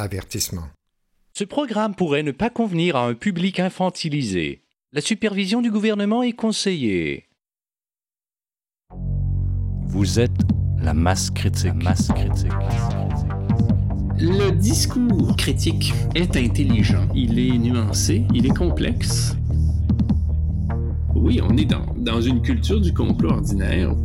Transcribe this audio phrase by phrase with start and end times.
[0.00, 0.68] Avertissement.
[1.36, 4.62] Ce programme pourrait ne pas convenir à un public infantilisé.
[4.92, 7.26] La supervision du gouvernement est conseillée.
[9.88, 10.30] Vous êtes
[10.80, 11.74] la masse critique.
[11.82, 12.52] masse critique.
[14.20, 19.36] Le discours critique est intelligent, il est nuancé, il est complexe.
[21.16, 23.96] Oui, on est dans, dans une culture du complot ordinaire.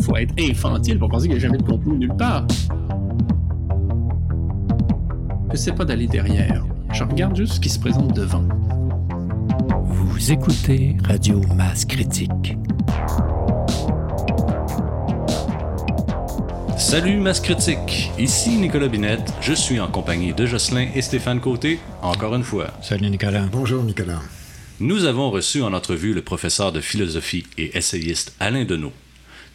[0.00, 2.46] Faut être infantile pour penser qu'il n'y a jamais de complot nulle part.
[5.50, 6.62] Je sais pas d'aller derrière.
[6.92, 8.44] Je regarde juste ce qui se présente devant.
[9.84, 12.54] Vous écoutez Radio Masse Critique.
[16.76, 19.32] Salut Masse Critique, ici Nicolas Binette.
[19.40, 22.68] Je suis en compagnie de Jocelyn et Stéphane Côté, encore une fois.
[22.82, 23.46] Salut Nicolas.
[23.50, 24.20] Bonjour Nicolas.
[24.80, 28.92] Nous avons reçu en entrevue le professeur de philosophie et essayiste Alain Deneau.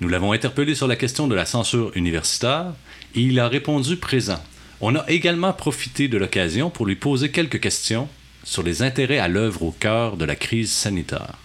[0.01, 2.73] Nous l'avons interpellé sur la question de la censure universitaire
[3.13, 4.41] et il a répondu présent.
[4.85, 8.09] On a également profité de l'occasion pour lui poser quelques questions
[8.43, 11.35] sur les intérêts à l'œuvre au cœur de la crise sanitaire.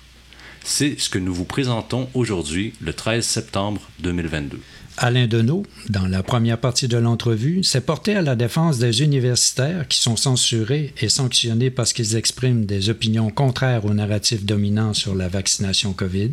[0.64, 4.58] C'est ce que nous vous présentons aujourd'hui, le 13 septembre 2022.
[4.96, 9.86] Alain Deneau, dans la première partie de l'entrevue, s'est porté à la défense des universitaires
[9.86, 15.14] qui sont censurés et sanctionnés parce qu'ils expriment des opinions contraires au narratif dominant sur
[15.14, 16.32] la vaccination COVID,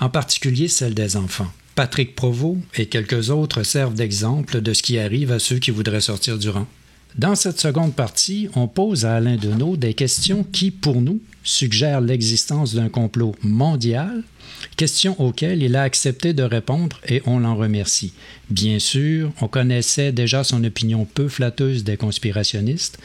[0.00, 1.52] en particulier celle des enfants.
[1.74, 6.00] Patrick Provost et quelques autres servent d'exemple de ce qui arrive à ceux qui voudraient
[6.00, 6.66] sortir du rang.
[7.16, 12.00] Dans cette seconde partie, on pose à Alain Deneau des questions qui, pour nous, suggèrent
[12.00, 14.22] l'existence d'un complot mondial,
[14.76, 18.12] questions auxquelles il a accepté de répondre et on l'en remercie.
[18.50, 22.98] Bien sûr, on connaissait déjà son opinion peu flatteuse des conspirationnistes.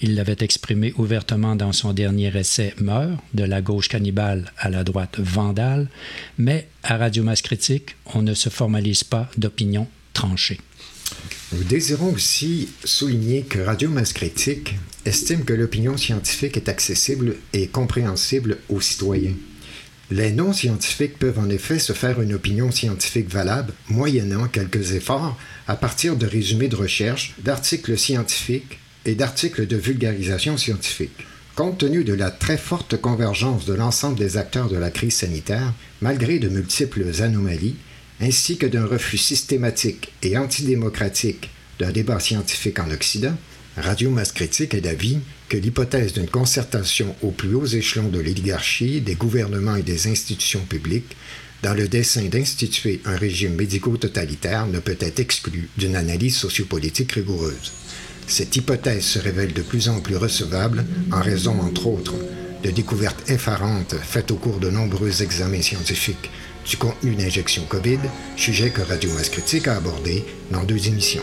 [0.00, 4.84] Il l'avait exprimée ouvertement dans son dernier essai Meurt, de la gauche cannibale à la
[4.84, 5.88] droite vandale,
[6.38, 10.60] mais à Radio Masse Critique, on ne se formalise pas d'opinion tranchée.
[11.52, 17.68] Nous désirons aussi souligner que Radio Masse Critique estime que l'opinion scientifique est accessible et
[17.68, 19.34] compréhensible aux citoyens.
[20.10, 25.36] Les non-scientifiques peuvent en effet se faire une opinion scientifique valable, moyennant quelques efforts,
[25.66, 31.26] à partir de résumés de recherche, d'articles scientifiques et d'articles de vulgarisation scientifique.
[31.56, 35.72] Compte tenu de la très forte convergence de l'ensemble des acteurs de la crise sanitaire,
[36.00, 37.76] malgré de multiples anomalies,
[38.20, 43.36] ainsi que d'un refus systématique et antidémocratique d'un débat scientifique en Occident,
[43.76, 45.18] Radio Masse Critique est d'avis
[45.50, 50.64] que l'hypothèse d'une concertation aux plus hauts échelons de l'oligarchie, des gouvernements et des institutions
[50.64, 51.14] publiques
[51.62, 57.72] dans le dessein d'instituer un régime médico-totalitaire ne peut être exclue d'une analyse sociopolitique rigoureuse.
[58.26, 62.14] Cette hypothèse se révèle de plus en plus recevable en raison, entre autres,
[62.64, 66.30] de découvertes effarantes faites au cours de nombreux examens scientifiques
[66.68, 68.00] du contenu d'injection COVID,
[68.36, 71.22] sujet que Radio Masse Critique a abordé dans deux émissions.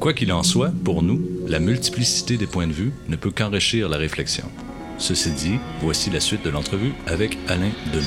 [0.00, 3.88] Quoi qu'il en soit, pour nous, la multiplicité des points de vue ne peut qu'enrichir
[3.88, 4.44] la réflexion.
[4.98, 8.06] Ceci dit, voici la suite de l'entrevue avec Alain Denis.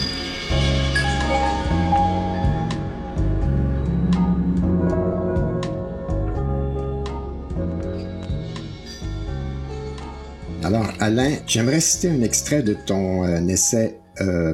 [10.64, 14.54] Alors, Alain, j'aimerais citer un extrait de ton euh, essai euh,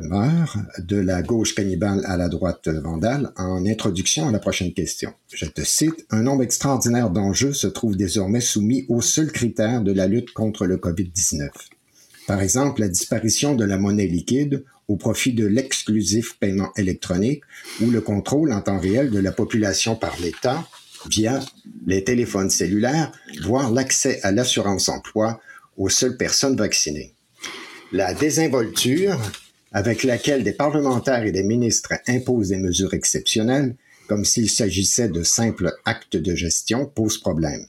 [0.80, 5.14] de la gauche cannibale à la droite vandale, en introduction à la prochaine question.
[5.34, 9.92] Je te cite, Un nombre extraordinaire d'enjeux se trouve désormais soumis au seul critère de
[9.92, 11.50] la lutte contre le COVID-19.
[12.28, 17.44] Par exemple, la disparition de la monnaie liquide au profit de l'exclusif paiement électronique
[17.82, 20.68] ou le contrôle en temps réel de la population par l'État
[21.10, 21.40] via
[21.86, 25.42] les téléphones cellulaires, voire l'accès à l'assurance emploi
[25.78, 27.14] aux seules personnes vaccinées.
[27.92, 29.20] La désinvolture
[29.74, 33.76] avec laquelle des parlementaires et des ministres imposent des mesures exceptionnelles,
[34.08, 37.66] comme s'il s'agissait de simples actes de gestion, pose problème.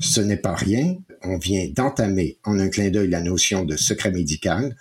[0.00, 4.10] Ce n'est pas rien, on vient d'entamer en un clin d'œil la notion de secret
[4.10, 4.76] médical,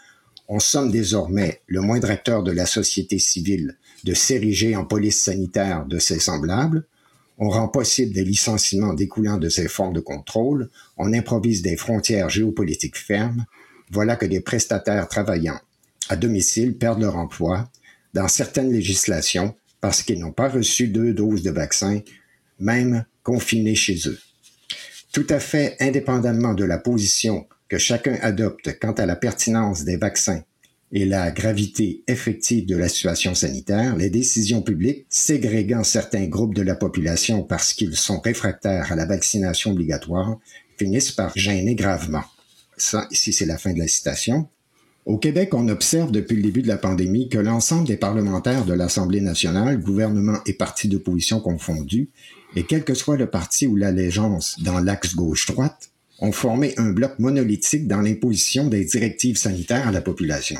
[0.47, 5.85] on somme désormais le moindre acteur de la société civile de s'ériger en police sanitaire
[5.85, 6.85] de ses semblables,
[7.37, 12.29] on rend possible des licenciements découlant de ces formes de contrôle, on improvise des frontières
[12.29, 13.45] géopolitiques fermes,
[13.91, 15.59] voilà que des prestataires travaillant
[16.09, 17.69] à domicile perdent leur emploi
[18.13, 22.01] dans certaines législations parce qu'ils n'ont pas reçu deux doses de vaccin,
[22.59, 24.19] même confinés chez eux.
[25.11, 29.97] Tout à fait indépendamment de la position que chacun adopte quant à la pertinence des
[29.97, 30.43] vaccins
[30.91, 36.61] et la gravité effective de la situation sanitaire, les décisions publiques ségrégant certains groupes de
[36.61, 40.37] la population parce qu'ils sont réfractaires à la vaccination obligatoire
[40.77, 42.23] finissent par gêner gravement.
[42.77, 44.47] Ça, ici, c'est la fin de la citation.
[45.05, 48.73] Au Québec, on observe depuis le début de la pandémie que l'ensemble des parlementaires de
[48.73, 52.09] l'Assemblée nationale, gouvernement et partis d'opposition confondus,
[52.55, 57.19] et quel que soit le parti ou l'allégeance dans l'axe gauche-droite, ont formé un bloc
[57.19, 60.59] monolithique dans l'imposition des directives sanitaires à la population.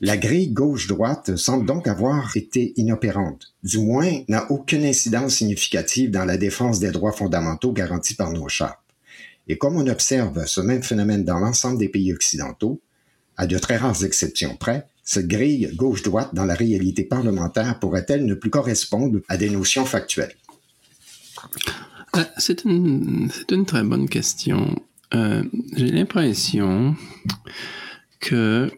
[0.00, 6.24] La grille gauche-droite semble donc avoir été inopérante, du moins n'a aucune incidence significative dans
[6.24, 8.80] la défense des droits fondamentaux garantis par nos chartes.
[9.48, 12.80] Et comme on observe ce même phénomène dans l'ensemble des pays occidentaux,
[13.36, 18.34] à de très rares exceptions près, cette grille gauche-droite dans la réalité parlementaire pourrait-elle ne
[18.34, 20.34] plus correspondre à des notions factuelles?
[22.16, 23.28] Euh, c'est une,
[23.66, 24.80] très bonne question.
[25.14, 25.42] Euh,
[25.76, 26.96] J'ai l'impression
[28.20, 28.70] que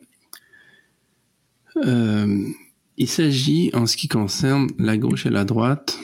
[1.85, 2.45] euh,
[2.97, 5.99] il s'agit, en ce qui concerne la gauche et la droite,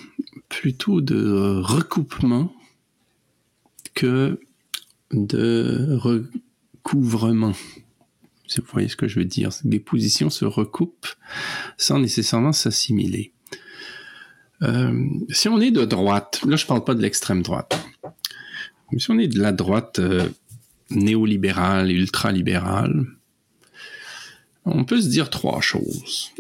[0.49, 2.53] plutôt de recoupement
[3.95, 4.39] que
[5.13, 7.55] de recouvrement.
[8.61, 11.09] Vous voyez ce que je veux dire, des positions se recoupent
[11.77, 13.33] sans nécessairement s'assimiler.
[14.63, 17.85] Euh, si on est de droite, là je parle pas de l'extrême droite,
[18.93, 20.29] mais si on est de la droite euh,
[20.91, 23.07] néolibérale et ultralibérale,
[24.65, 26.31] on peut se dire trois choses.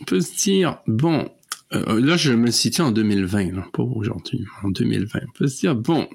[0.00, 1.28] On peut se dire, bon,
[1.72, 5.20] euh, là je me situe en 2020, pas aujourd'hui, en 2020.
[5.26, 6.08] On peut se dire, bon,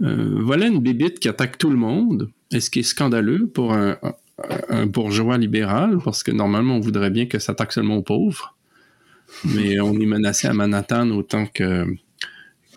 [0.00, 2.30] voilà une bébite qui attaque tout le monde.
[2.52, 3.96] Est-ce qui est scandaleux pour un,
[4.68, 8.56] un, bourgeois libéral, parce que normalement on voudrait bien que ça attaque seulement aux pauvres,
[9.44, 11.86] mais on est menacé à Manhattan autant que,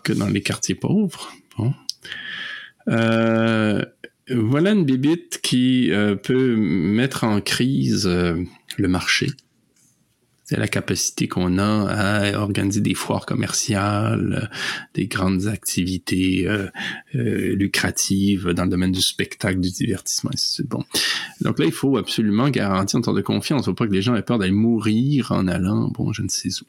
[0.04, 1.32] que dans les quartiers pauvres.
[1.56, 1.74] Bon.
[2.88, 3.84] Euh,
[4.30, 8.42] voilà une bébite qui euh, peut mettre en crise euh,
[8.76, 9.28] le marché.
[10.48, 14.50] C'est la capacité qu'on a à organiser des foires commerciales,
[14.94, 16.70] des grandes activités euh,
[17.12, 20.82] lucratives dans le domaine du spectacle, du divertissement, c'est bon.
[21.42, 23.66] Donc là, il faut absolument garantir une sorte de confiance.
[23.66, 26.22] Il ne faut pas que les gens aient peur d'aller mourir en allant, bon, je
[26.22, 26.66] ne sais où.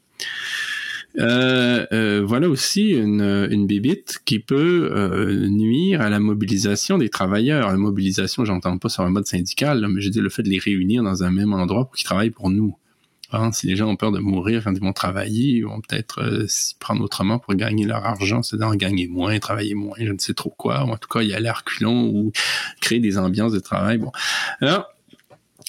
[1.17, 7.07] Euh, euh, voilà aussi une, une bébite qui peut euh, nuire à la mobilisation des
[7.07, 7.69] travailleurs.
[7.69, 10.59] La mobilisation, j'entends pas sur un mode syndical, mais je dis le fait de les
[10.59, 12.75] réunir dans un même endroit pour qu'ils travaillent pour nous.
[13.31, 16.45] Hein, si les gens ont peur de mourir quand ils vont travailler, ils vont peut-être
[16.47, 20.17] s'y prendre autrement pour gagner leur argent, c'est d'en gagner moins, travailler moins, je ne
[20.17, 22.31] sais trop quoi, ou en tout cas y aller à reculons ou
[22.81, 23.99] créer des ambiances de travail.
[23.99, 24.11] Bon,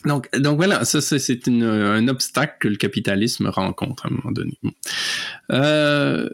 [0.07, 4.59] donc, donc voilà, ça, c'est un obstacle que le capitalisme rencontre à un moment donné.
[5.53, 6.29] Euh,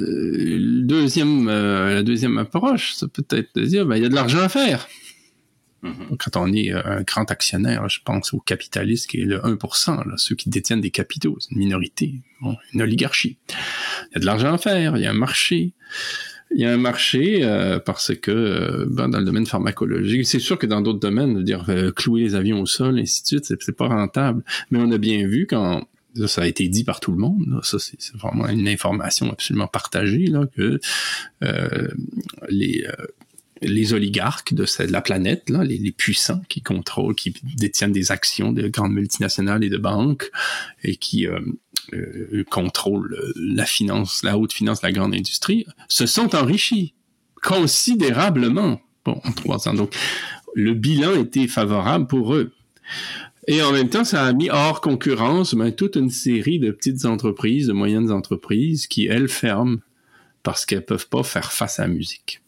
[0.00, 4.08] euh deuxième, euh, la deuxième approche, ça peut être de dire, ben, il y a
[4.08, 4.88] de l'argent à faire.
[5.82, 6.16] Mm-hmm.
[6.18, 10.08] Quand on est euh, un grand actionnaire, je pense aux capitalistes qui est le 1%,
[10.08, 12.20] là, ceux qui détiennent des capitaux, c'est une minorité,
[12.72, 13.38] une oligarchie.
[13.48, 15.74] Il y a de l'argent à faire, il y a un marché.
[16.52, 20.40] Il y a un marché euh, parce que euh, ben, dans le domaine pharmacologique, c'est
[20.40, 23.44] sûr que dans d'autres domaines, dire euh, clouer les avions au sol, ainsi de suite,
[23.44, 24.42] c'est pas rentable.
[24.70, 25.86] Mais on a bien vu quand
[26.26, 30.26] ça a été dit par tout le monde, ça c'est vraiment une information absolument partagée
[30.26, 30.80] là que
[32.48, 32.84] les
[33.62, 38.68] les oligarques de, la planète, là, les, puissants qui contrôlent, qui détiennent des actions de
[38.68, 40.30] grandes multinationales et de banques
[40.82, 46.94] et qui euh, contrôle la finance, la haute finance, la grande industrie, se sont enrichis
[47.42, 49.74] considérablement bon, en trois ans.
[49.74, 49.94] Donc,
[50.54, 52.52] le bilan était favorable pour eux.
[53.46, 57.04] Et en même temps, ça a mis hors concurrence ben, toute une série de petites
[57.04, 59.78] entreprises, de moyennes entreprises qui, elles, ferment
[60.42, 62.42] parce qu'elles peuvent pas faire face à la musique.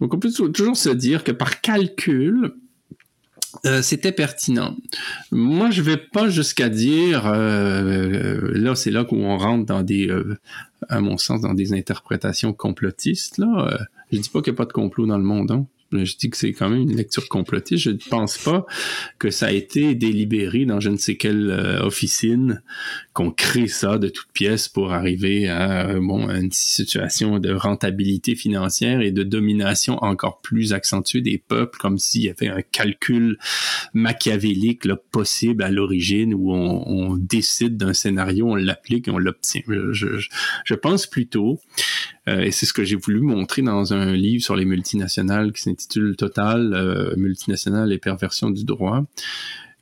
[0.00, 2.52] Donc, on peut toujours se dire que par calcul,
[3.64, 4.76] euh, c'était pertinent.
[5.30, 10.08] Moi, je vais pas jusqu'à dire, euh, là, c'est là où on rentre dans des,
[10.08, 10.36] euh,
[10.88, 13.38] à mon sens, dans des interprétations complotistes.
[13.38, 15.50] Là, je dis pas qu'il n'y a pas de complot dans le monde.
[15.50, 15.66] Hein.
[15.92, 17.84] Je dis que c'est quand même une lecture complotiste.
[17.84, 18.66] Je ne pense pas
[19.18, 22.62] que ça a été délibéré dans je ne sais quelle euh, officine,
[23.12, 28.34] qu'on crée ça de toutes pièces pour arriver à euh, bon, une situation de rentabilité
[28.34, 33.38] financière et de domination encore plus accentuée des peuples, comme s'il y avait un calcul
[33.94, 39.62] machiavélique là, possible à l'origine où on, décide d'un scénario, on l'applique et on l'obtient.
[39.66, 41.58] Je, pense plutôt
[42.26, 46.16] et c'est ce que j'ai voulu montrer dans un livre sur les multinationales qui s'intitule
[46.16, 49.04] Total, euh, multinationales et perversion du droit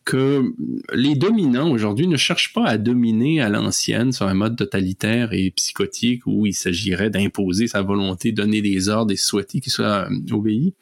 [0.04, 0.52] que
[0.92, 5.50] les dominants aujourd'hui ne cherchent pas à dominer à l'ancienne sur un mode totalitaire et
[5.52, 10.34] psychotique où il s'agirait d'imposer sa volonté, donner des ordres et souhaiter qu'il soit euh,
[10.34, 10.74] obéi.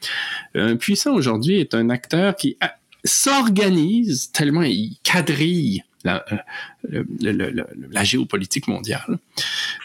[0.57, 2.57] Un puissant aujourd'hui est un acteur qui
[3.05, 9.19] s'organise tellement il quadrille euh, la, géopolitique mondiale,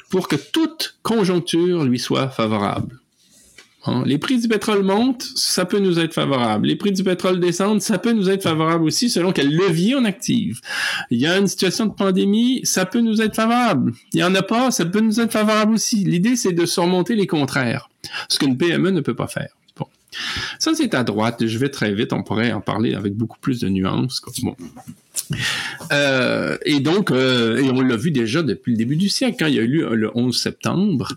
[0.09, 2.99] pour que toute conjoncture lui soit favorable.
[3.85, 4.03] Hein?
[4.05, 6.67] Les prix du pétrole montent, ça peut nous être favorable.
[6.67, 10.05] Les prix du pétrole descendent, ça peut nous être favorable aussi selon quel levier on
[10.05, 10.61] active.
[11.09, 13.93] Il y a une situation de pandémie, ça peut nous être favorable.
[14.13, 16.03] Il y en a pas, ça peut nous être favorable aussi.
[16.03, 17.89] L'idée, c'est de surmonter les contraires,
[18.29, 19.56] ce qu'une PME ne peut pas faire.
[20.59, 21.45] Ça, c'est à droite.
[21.45, 22.13] Je vais très vite.
[22.13, 24.21] On pourrait en parler avec beaucoup plus de nuances.
[24.41, 24.55] Bon.
[25.91, 29.55] Euh, et donc, euh, on l'a vu déjà depuis le début du siècle, quand il
[29.55, 31.13] y a eu le 11 septembre,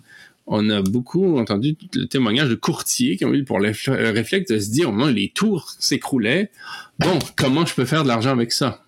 [0.46, 3.72] on a beaucoup entendu le témoignage de courtiers qui ont eu pour le
[4.10, 6.50] réflexe de se dire, au moment les tours s'écroulaient,
[6.98, 8.82] bon, comment je peux faire de l'argent avec ça?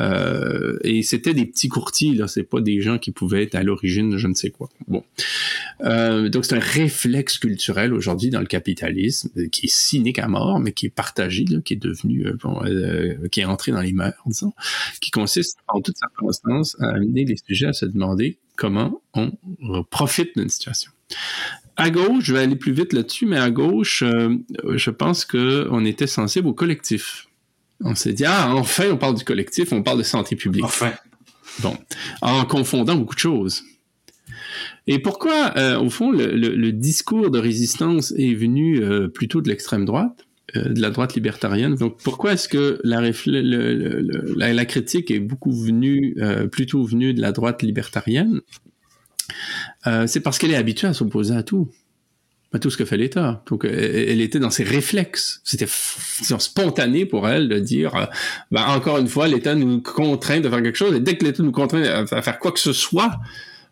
[0.00, 3.62] Euh, et c'était des petits courtiers, là, c'est pas des gens qui pouvaient être à
[3.62, 4.68] l'origine de je ne sais quoi.
[4.88, 5.04] Bon,
[5.82, 10.28] euh, donc c'est un réflexe culturel aujourd'hui dans le capitalisme euh, qui est cynique à
[10.28, 12.60] mort, mais qui est partagé, qui est devenu, bon,
[13.30, 14.52] qui est entré dans les mœurs, disons,
[15.00, 19.32] qui consiste en toutes circonstances à amener les sujets à se demander comment on
[19.90, 20.92] profite d'une situation.
[21.76, 26.06] À gauche, je vais aller plus vite là-dessus, mais à gauche, je pense qu'on était
[26.06, 27.28] sensible au collectif.
[27.84, 30.64] On s'est dit, ah, enfin, on parle du collectif, on parle de santé publique.
[30.64, 30.92] Enfin.
[31.60, 31.76] Bon,
[32.22, 33.62] en confondant beaucoup de choses.
[34.86, 39.84] Et pourquoi, euh, au fond, le, discours de résistance est venu euh, plutôt de l'extrême
[39.84, 41.74] droite, euh, de la droite libertarienne?
[41.74, 46.16] Donc, pourquoi est-ce que la, la, la, critique est beaucoup venue,
[46.50, 48.40] plutôt venue de la droite libertarienne?
[50.06, 51.68] C'est parce qu'elle est habituée à s'opposer à tout
[52.58, 53.42] tout ce que fait l'État.
[53.48, 55.40] Donc, elle était dans ses réflexes.
[55.44, 58.04] C'était spontané pour elle de dire, euh,
[58.50, 60.94] ben, encore une fois, l'État nous contraint de faire quelque chose.
[60.94, 63.18] Et dès que l'État nous contraint à faire quoi que ce soit,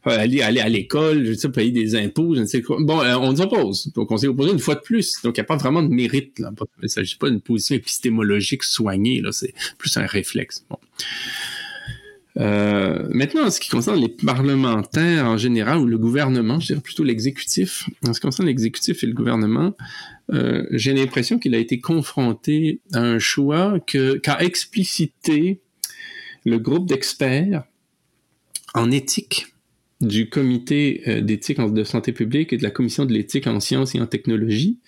[0.07, 2.79] euh, aller, aller à l'école, je sais, payer des impôts, je ne sais quoi.
[2.81, 3.93] Bon, euh, on s'oppose.
[3.95, 5.21] Donc, on s'est opposé une fois de plus.
[5.23, 6.39] Donc, il n'y a pas vraiment de mérite.
[6.39, 6.51] Là.
[6.79, 9.21] Il ne s'agit pas d'une position épistémologique soignée.
[9.21, 10.65] Là, c'est plus un réflexe.
[10.71, 10.79] Bon.
[12.41, 16.81] Euh, maintenant, en ce qui concerne les parlementaires en général, ou le gouvernement, je dirais
[16.81, 19.77] plutôt l'exécutif, en ce qui concerne l'exécutif et le gouvernement,
[20.33, 25.61] euh, j'ai l'impression qu'il a été confronté à un choix qu'a explicité
[26.47, 27.65] le groupe d'experts
[28.75, 29.49] en éthique
[30.01, 33.95] du comité euh, d'éthique de santé publique et de la commission de l'éthique en sciences
[33.95, 34.79] et en technologie,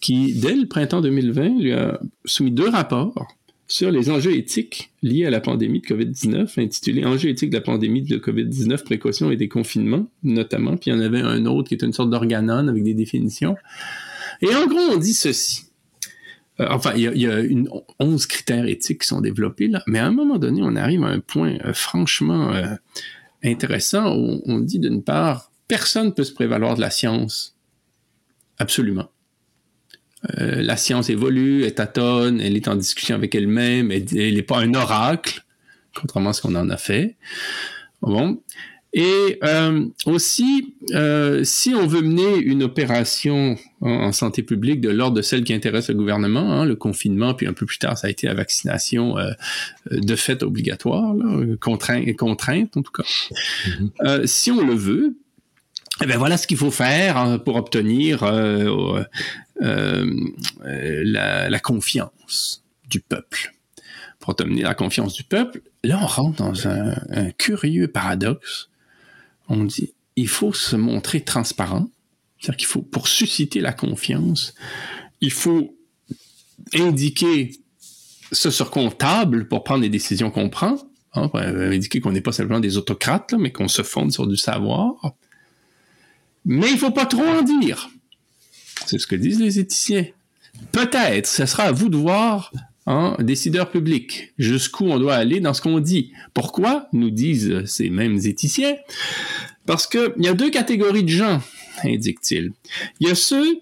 [0.00, 3.28] qui, dès le printemps 2020, lui a soumis deux rapports
[3.68, 7.60] sur les enjeux éthiques liés à la pandémie de COVID-19, intitulé Enjeux éthiques de la
[7.60, 10.78] pandémie de COVID-19, précautions et déconfinement, notamment.
[10.78, 13.56] Puis il y en avait un autre qui est une sorte d'organon avec des définitions.
[14.40, 15.64] Et en gros, on dit ceci.
[16.60, 17.68] Euh, enfin, il y, a, une,
[18.00, 21.08] 11 critères éthiques qui sont développés là, mais à un moment donné, on arrive à
[21.08, 22.74] un point euh, franchement euh,
[23.44, 27.54] intéressant où on dit d'une part, personne ne peut se prévaloir de la science.
[28.58, 29.10] Absolument.
[30.38, 34.58] Euh, la science évolue, elle tâtonne, elle est en discussion avec elle-même, elle n'est pas
[34.58, 35.44] un oracle,
[35.94, 37.16] contrairement à ce qu'on en a fait.
[38.02, 38.40] Bon.
[38.94, 45.18] Et euh, aussi, euh, si on veut mener une opération en, santé publique de l'ordre
[45.18, 48.06] de celle qui intéresse le gouvernement, hein, le confinement, puis un peu plus tard, ça
[48.06, 49.16] a été la vaccination
[49.90, 51.14] de fait obligatoire,
[51.60, 53.04] contrainte, contrainte en tout cas.
[53.04, 54.26] Mm-hmm.
[54.26, 55.14] si on le veut,
[56.00, 59.02] eh bien, voilà ce qu'il faut faire hein, pour obtenir euh,
[59.60, 63.54] la, la, confiance du peuple.
[64.18, 68.68] Pour obtenir la confiance du peuple, là, on rentre dans un, curieux paradoxe.
[69.48, 71.88] On dit, il faut se montrer transparent.
[72.38, 74.54] C'est-à-dire qu'il faut, pour susciter la confiance,
[75.20, 75.76] il faut
[76.74, 77.52] indiquer
[78.30, 80.76] ce sur quoi table pour prendre les décisions qu'on prend.
[81.14, 85.14] Hein, indiquer qu'on n'est pas simplement des autocrates, mais qu'on se fonde sur du savoir
[86.48, 87.90] mais il faut pas trop en dire.
[88.88, 90.06] C'est ce que disent les éthiciens.
[90.72, 92.52] Peut-être, ce sera à vous de voir,
[92.86, 96.12] hein, décideurs publics, jusqu'où on doit aller dans ce qu'on dit.
[96.32, 98.76] Pourquoi, nous disent ces mêmes éthiciens?
[99.66, 101.42] Parce qu'il y a deux catégories de gens,
[101.84, 102.52] indique-t-il.
[103.00, 103.60] Il y a ceux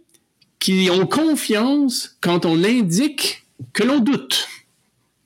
[0.60, 4.46] qui ont confiance quand on indique que l'on doute,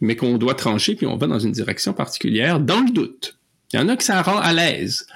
[0.01, 3.37] mais qu'on doit trancher, puis on va dans une direction particulière dans le doute.
[3.73, 5.07] Il y en a qui ça rend à l'aise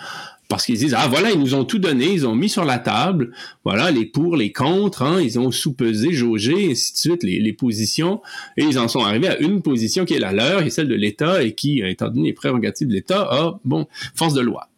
[0.55, 2.79] parce qu'ils disent ah voilà ils nous ont tout donné, ils ont mis sur la
[2.79, 3.33] table,
[3.65, 8.23] voilà les pour, les contre, hein, ils ont sous-pesé, jaugé, ainsi de suite les, positions
[8.57, 10.95] et ils en sont arrivés à une position qui est la leur et celle de
[10.95, 14.69] l'État et qui, étant donné les prérogatives de l'État, a bon force de loi.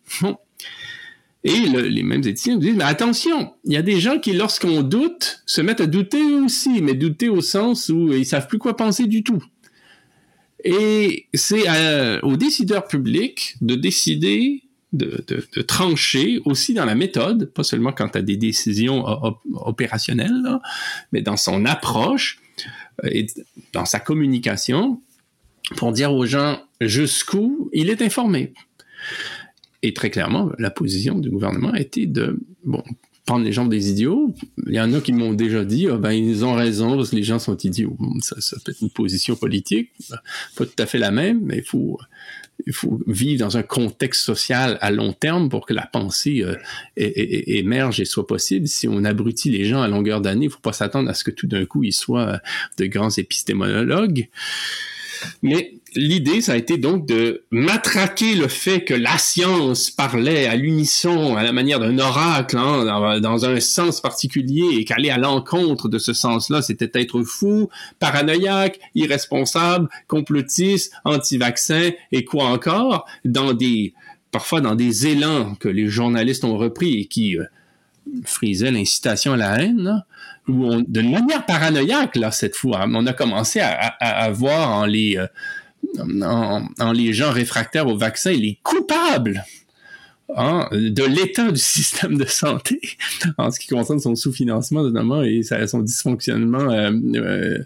[1.44, 5.42] Et les mêmes éthiciens disent, mais attention, il y a des gens qui, lorsqu'on doute,
[5.44, 9.06] se mettent à douter aussi, mais douter au sens où ils savent plus quoi penser
[9.06, 9.44] du tout.
[10.64, 11.64] Et c'est
[12.22, 14.62] aux décideurs publics de décider
[14.92, 19.04] de, trancher aussi dans la méthode, pas seulement quand tu as des décisions
[19.52, 20.58] opérationnelles,
[21.12, 22.40] mais dans son approche
[23.04, 23.26] euh, et
[23.72, 25.00] dans sa communication
[25.76, 28.54] pour dire aux gens jusqu'où il est informé.
[29.82, 32.82] Et très clairement, la position du gouvernement a été de, bon,
[33.26, 34.32] prendre les gens des idiots.
[34.66, 37.16] Il y en a qui m'ont déjà dit, ah, ben ils ont raison parce que
[37.16, 37.96] les gens sont idiots.
[38.20, 39.90] Ça, ça peut être une position politique,
[40.56, 41.98] pas tout à fait la même, mais il faut
[42.66, 46.56] il faut vivre dans un contexte social à long terme pour que la pensée euh,
[46.96, 48.66] émerge et soit possible.
[48.66, 51.22] Si on abrutit les gens à longueur d'année, il ne faut pas s'attendre à ce
[51.22, 52.40] que tout d'un coup ils soient
[52.78, 54.28] de grands épistémologues.
[55.42, 60.54] Mais l'idée, ça a été donc de matraquer le fait que la science parlait à
[60.54, 65.88] l'unisson, à la manière d'un oracle, hein, dans, un sens particulier, et qu'aller à l'encontre
[65.88, 73.94] de ce sens-là, c'était être fou, paranoïaque, irresponsable, complotiste, anti-vaccin, et quoi encore, dans des,
[74.30, 77.44] parfois dans des élans que les journalistes ont repris et qui euh,
[78.24, 80.04] frisaient l'incitation à la haine,
[80.48, 84.86] où on, d'une manière paranoïaque, là, cette fois, on a commencé à, à, voir en
[84.86, 85.26] les, euh,
[86.22, 89.44] en, les gens réfractaires au vaccin les coupables
[90.34, 92.80] hein, de l'état du système de santé
[93.38, 97.58] en ce qui concerne son sous-financement notamment et son dysfonctionnement euh,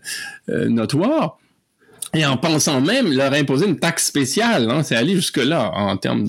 [0.49, 1.39] euh, notoire
[2.13, 4.71] et en pensant même leur imposer une taxe spéciale.
[4.71, 6.27] Hein, c'est aller jusque-là en termes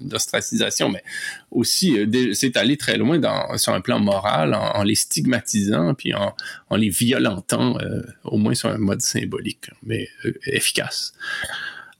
[0.00, 1.02] d'ostracisation, mais
[1.50, 6.14] aussi euh, c'est aller très loin dans, sur un plan moral en, les stigmatisant puis
[6.14, 6.34] en,
[6.68, 11.14] en les violentant, euh, au moins sur un mode symbolique, mais euh, efficace.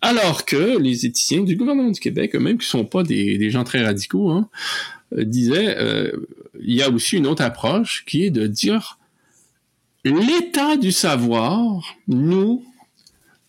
[0.02, 3.64] Alors que les éthiciens du gouvernement du Québec, eux-mêmes qui sont pas des, des gens
[3.64, 4.48] très radicaux, hein,
[5.12, 5.76] disaient
[6.60, 8.98] il y a aussi une autre approche qui est de dire
[10.04, 12.64] l'état du savoir, nous,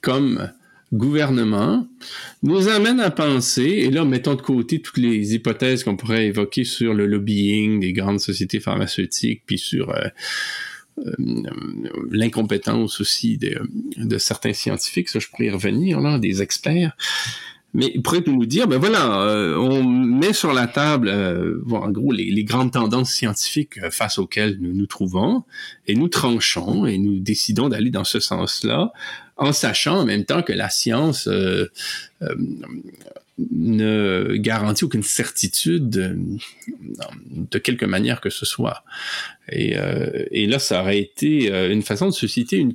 [0.03, 0.51] comme
[0.93, 1.87] gouvernement
[2.43, 6.65] nous amène à penser, et là mettons de côté toutes les hypothèses qu'on pourrait évoquer
[6.65, 10.07] sur le lobbying des grandes sociétés pharmaceutiques, puis sur euh,
[10.99, 11.13] euh,
[12.11, 16.95] l'incompétence aussi de, certains scientifiques, ça je pourrais y revenir, là, des experts.
[17.75, 21.09] Mais il pourrait nous dire, ben voilà, euh, on met sur la table,
[21.71, 25.43] en gros, les, grandes tendances scientifiques face auxquelles nous nous trouvons,
[25.87, 28.93] et nous tranchons et nous décidons d'aller dans ce sens-là,
[29.37, 31.27] en sachant en même temps que la science
[33.37, 38.83] ne garantit aucune certitude de, quelque manière que ce soit.
[39.51, 42.73] Et, euh, là, ça aurait été euh, une façon de susciter une,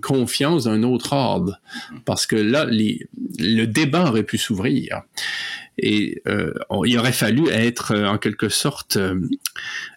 [0.00, 1.60] confiance d'un autre ordre,
[2.04, 5.02] parce que là, le débat aurait pu s'ouvrir.
[5.78, 6.52] Et euh,
[6.84, 8.98] il aurait fallu être en quelque sorte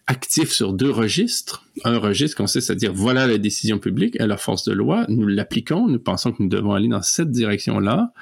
[0.07, 1.65] actif sur deux registres.
[1.83, 5.27] Un registre consiste à dire voilà la décision publique, et la force de loi, nous
[5.27, 8.13] l'appliquons, nous pensons que nous devons aller dans cette direction-là.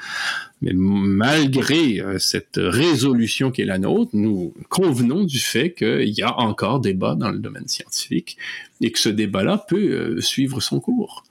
[0.61, 6.21] Mais malgré euh, cette résolution qui est la nôtre, nous convenons du fait qu'il y
[6.21, 8.37] a encore débat dans le domaine scientifique
[8.79, 11.23] et que ce débat-là peut euh, suivre son cours.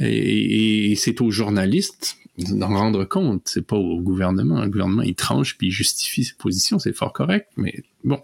[0.00, 4.62] Et, c'est aux journalistes d'en rendre compte, c'est pas au gouvernement.
[4.62, 8.18] Le gouvernement, il tranche puis il justifie ses positions, c'est fort correct, mais bon.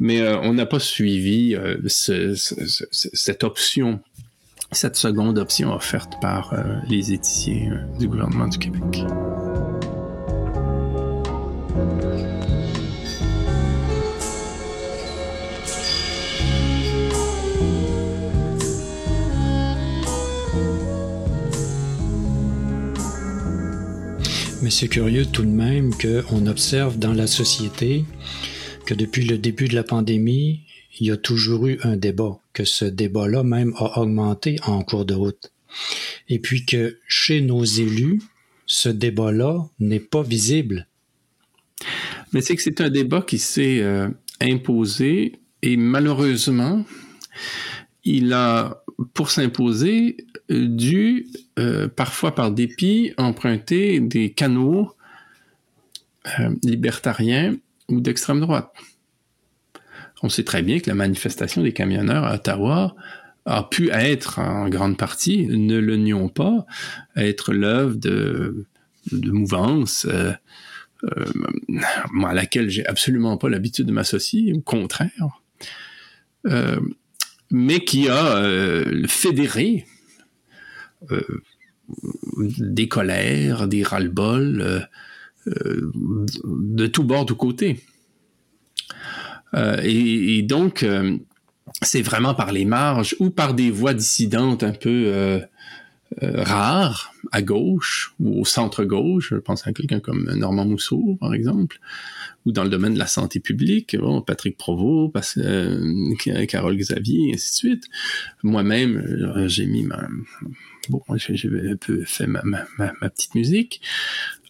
[0.00, 4.00] Mais euh, on n'a pas suivi cette option
[4.74, 6.54] cette seconde option offerte par
[6.88, 9.04] les éthiciens du gouvernement du Québec.
[24.62, 28.04] Mais c'est curieux tout de même qu'on observe dans la société
[28.86, 30.62] que depuis le début de la pandémie,
[30.98, 35.04] il y a toujours eu un débat, que ce débat-là même a augmenté en cours
[35.04, 35.52] de route.
[36.28, 38.20] Et puis que chez nos élus,
[38.66, 40.86] ce débat-là n'est pas visible.
[42.32, 44.08] Mais c'est que c'est un débat qui s'est euh,
[44.40, 46.84] imposé et malheureusement,
[48.04, 48.82] il a,
[49.14, 50.16] pour s'imposer,
[50.48, 54.90] dû, euh, parfois par dépit, emprunter des canaux
[56.38, 57.56] euh, libertariens
[58.00, 58.72] d'extrême droite.
[60.22, 62.94] On sait très bien que la manifestation des camionneurs à Ottawa
[63.44, 66.64] a pu être en grande partie, ne le nions pas,
[67.16, 68.66] être l'œuvre de,
[69.12, 70.32] mouvances euh,
[71.04, 71.24] euh,
[72.24, 75.40] à laquelle j'ai absolument pas l'habitude de m'associer, au contraire,
[76.46, 76.78] euh,
[77.50, 78.40] mais qui a
[79.08, 79.86] fédéré
[82.38, 84.88] des colères, des ras-le-bol
[85.46, 87.80] de tous bords, de côté.
[89.54, 90.86] Et, et, donc,
[91.82, 95.40] c'est vraiment par les marges ou par des voix dissidentes un peu
[96.22, 99.30] euh, rare à gauche ou au centre-gauche.
[99.30, 101.78] Je pense à quelqu'un comme Normand Mousseau, par exemple,
[102.44, 106.14] ou dans le domaine de la santé publique, bon, Patrick Provost, euh,
[106.48, 107.84] Carole Xavier, et ainsi de suite.
[108.42, 110.06] Moi-même, euh, j'ai mis ma...
[110.88, 113.80] Bon, j'ai un peu fait ma, ma, ma, petite musique.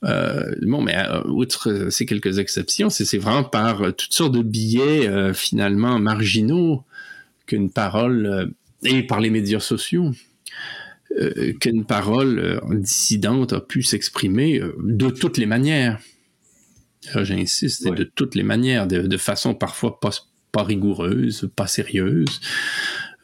[0.05, 5.33] Euh, bon, mais euh, outre ces quelques exceptions, c'est vraiment par toutes sortes de biais
[5.35, 6.85] finalement marginaux
[7.47, 8.53] qu'une parole,
[8.85, 10.11] et par les médias sociaux,
[11.61, 16.01] qu'une parole dissidente a pu s'exprimer de toutes les manières.
[17.15, 20.11] J'insiste, de toutes les manières, de, façon parfois pas,
[20.51, 22.41] pas rigoureuse, pas sérieuse.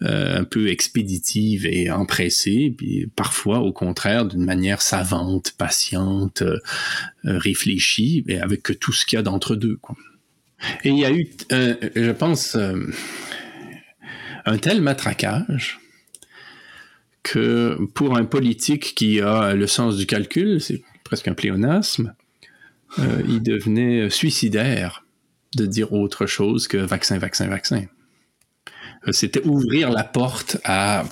[0.03, 6.61] Euh, un peu expéditive et empressée, puis parfois au contraire d'une manière savante, patiente, euh,
[7.25, 9.81] réfléchie, et avec tout ce qu'il y a d'entre deux.
[10.85, 12.57] Et il y a eu, euh, je pense,
[14.47, 15.81] un tel matraquage
[17.25, 22.15] que pour un politique qui a le sens du calcul, c'est presque un pléonasme,
[22.99, 25.05] il devenait suicidaire
[25.57, 27.89] de dire autre chose que vaccin, vaccin, vaccin.
[29.09, 31.05] Euh, c'était ouvrir la porte à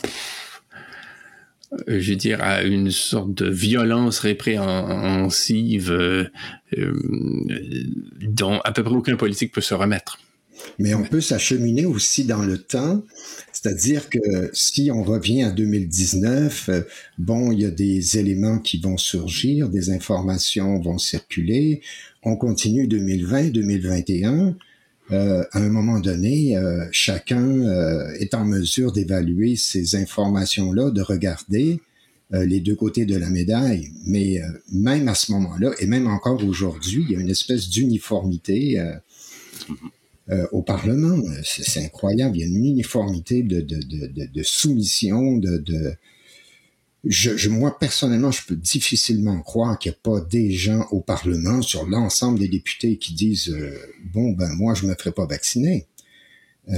[1.88, 6.30] euh, je veux dire, à une sorte de violence répréhensive euh,
[8.22, 10.18] dont à peu près aucun politique peut se remettre.
[10.78, 13.02] Mais on peut s'acheminer aussi dans le temps,
[13.52, 16.70] c'est-à-dire que si on revient à 2019,
[17.18, 21.82] bon, il y a des éléments qui vont surgir, des informations vont circuler,
[22.22, 24.56] on continue 2020, 2021,
[25.12, 31.00] euh, à un moment donné, euh, chacun euh, est en mesure d'évaluer ces informations-là, de
[31.00, 31.80] regarder
[32.32, 33.92] les deux côtés de la médaille.
[34.04, 34.40] Mais
[34.72, 38.82] même à ce moment-là, et même encore aujourd'hui, il y a une espèce d'uniformité
[40.50, 41.22] au Parlement.
[41.44, 42.36] C'est incroyable.
[42.36, 45.62] Il y a une uniformité de, de, de, de soumission, de,
[47.04, 51.62] je, moi, personnellement, je peux difficilement croire qu'il n'y a pas des gens au Parlement,
[51.62, 53.76] sur l'ensemble des députés, qui disent euh,
[54.12, 55.86] Bon, ben, moi, je ne me ferai pas vacciner.
[56.68, 56.76] Euh,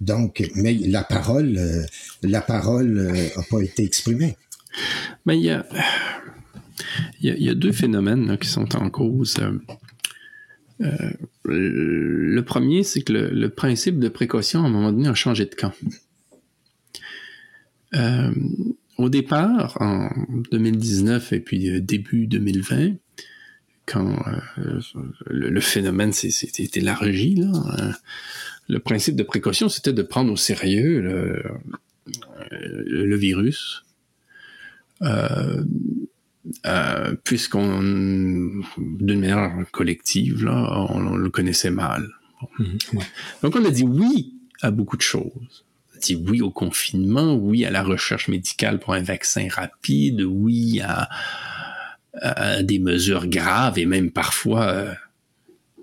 [0.00, 1.84] donc, mais la parole, euh,
[2.22, 4.36] la parole n'a pas été exprimée.
[5.26, 5.66] Mais il y a,
[7.20, 9.36] il y a, deux phénomènes qui sont en cause.
[10.78, 15.44] le premier, c'est que le, le, principe de précaution, à un moment donné, a changé
[15.44, 15.72] de camp.
[17.94, 18.30] Euh,
[19.00, 20.10] au départ, en
[20.52, 22.96] 2019 et puis euh, début 2020,
[23.86, 24.22] quand
[24.58, 24.80] euh,
[25.26, 27.92] le, phénomène s'est élargi, là, hein,
[28.68, 31.42] le principe de précaution, c'était de prendre au sérieux le,
[32.50, 33.84] le virus,
[35.02, 35.64] euh,
[37.24, 37.80] puisqu'on,
[38.78, 42.06] d'une manière collective, là, on, le connaissait mal.
[42.58, 42.64] Mmh,
[43.42, 45.64] Donc on a dit oui à beaucoup de choses
[46.00, 51.08] dit oui au confinement, oui à la recherche médicale pour un vaccin rapide, oui à,
[52.62, 54.92] des mesures graves et même parfois euh,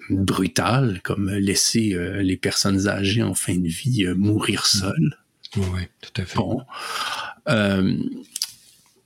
[0.09, 5.17] brutales, comme laisser euh, les personnes âgées en fin de vie euh, mourir seules.
[5.55, 6.37] Oui, tout à fait.
[6.37, 6.61] Bon.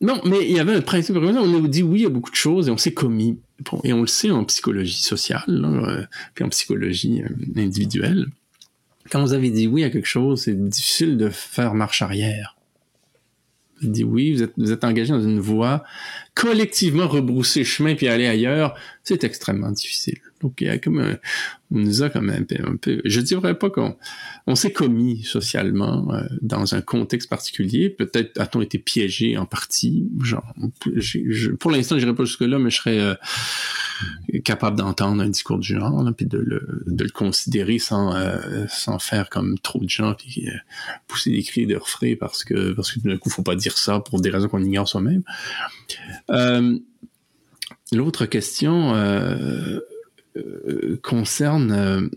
[0.02, 1.16] non, mais il y avait un principe.
[1.16, 3.38] On a dit oui à beaucoup de choses et on s'est commis.
[3.84, 7.22] et on le sait en psychologie sociale, puis en psychologie
[7.56, 8.28] individuelle
[9.12, 12.56] quand vous avez dit oui à quelque chose, c'est difficile de faire marche arrière.
[13.82, 15.84] Vous dit oui, vous êtes, vous êtes engagé dans une voie,
[16.34, 20.20] collectivement rebrousser chemin puis aller ailleurs, c'est extrêmement difficile.
[20.40, 21.18] Donc, il y a comme un,
[21.72, 23.96] on nous a un peu, un peu je dirais pas qu'on
[24.48, 27.90] on s'est commis socialement euh, dans un contexte particulier.
[27.90, 30.10] Peut-être a-t-on été piégé en partie.
[30.22, 30.54] Genre,
[31.60, 33.16] pour l'instant, je n'irai pas jusque là, mais je serais euh,
[34.44, 39.58] capable d'entendre un discours du genre, puis de le, considérer sans euh, sans faire comme
[39.60, 40.48] trop de gens, puis
[41.08, 44.00] pousser des cris de refrain parce que parce que d'un coup, faut pas dire ça
[44.00, 45.24] pour des raisons qu'on ignore soi-même.
[47.94, 48.94] L'autre question
[51.02, 52.10] concerne euh,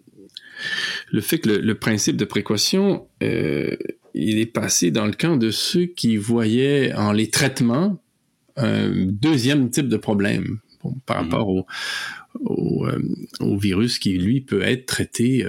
[1.11, 3.77] le fait que le, principe de précaution, euh,
[4.15, 8.01] il est passé dans le camp de ceux qui voyaient en les traitements
[8.57, 10.59] un deuxième type de problème
[11.07, 11.31] par mhm.
[11.31, 11.67] rapport au,
[13.41, 15.45] au, virus qui, lui, peut être traité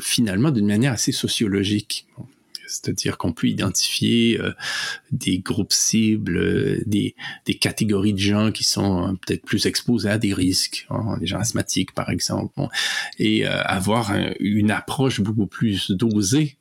[0.00, 2.06] finalement d'une manière assez sociologique
[2.66, 4.52] c'est-à-dire qu'on peut identifier euh,
[5.12, 7.14] des groupes cibles, euh, des,
[7.60, 11.38] catégories de gens qui sont euh, peut-être plus exposés à des risques, hein, des gens
[11.38, 12.54] asthmatiques par exemple,
[13.18, 16.56] et avoir une approche beaucoup plus dosée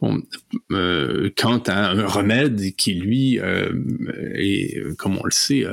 [0.00, 5.64] quant à un remède qui, lui, est, comme on le sait,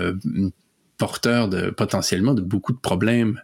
[0.97, 3.41] porteur de potentiellement de beaucoup de problèmes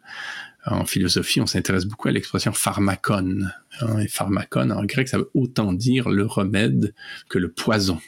[0.69, 3.49] en philosophie, on s'intéresse beaucoup à l'expression pharmacon.
[3.79, 6.93] Hein, et pharmacon, en grec, ça veut autant dire le remède
[7.29, 7.99] que le poison.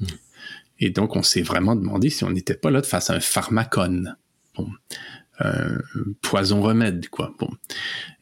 [0.00, 0.06] Hmm.
[0.78, 3.20] Et donc, on s'est vraiment demandé si on n'était pas là de face à un
[3.20, 4.14] pharmacon.
[4.56, 4.68] Bon.
[6.20, 7.34] poison-remède, quoi.
[7.38, 7.50] Bon.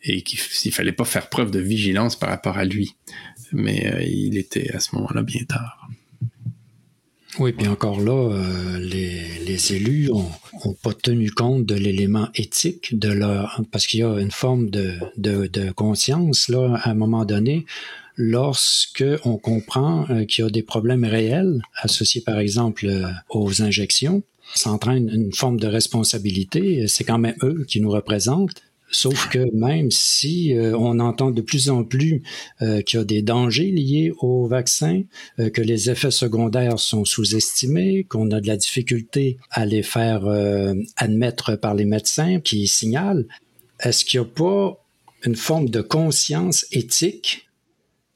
[0.02, 2.96] Et qu'il fallait pas faire preuve de vigilance par rapport à lui.
[3.52, 5.88] Mais euh, il était à ce moment-là bien tard.
[7.38, 13.08] Oui, puis encore là, euh, les, élus ont, pas tenu compte de l'élément éthique de
[13.08, 17.24] leur, parce qu'il y a une forme de, de, de, conscience là à un moment
[17.24, 17.66] donné.
[18.16, 23.62] Lorsque on comprend euh, qu'il y a des problèmes réels associés, par exemple, euh, aux
[23.62, 24.22] injections,
[24.54, 26.86] ça entraîne une forme de responsabilité.
[26.88, 28.62] C'est quand même eux qui nous représentent.
[28.90, 32.22] Sauf que même si euh, on entend de plus en plus
[32.61, 35.03] euh, qu'il y a des dangers liés au vaccin,
[35.38, 40.24] euh, que les effets secondaires sont sous-estimés, qu'on a de la difficulté à les faire
[40.96, 43.26] admettre par les médecins qui signalent,
[43.81, 44.85] est-ce qu'il n'y a pas
[45.24, 47.48] une forme de conscience éthique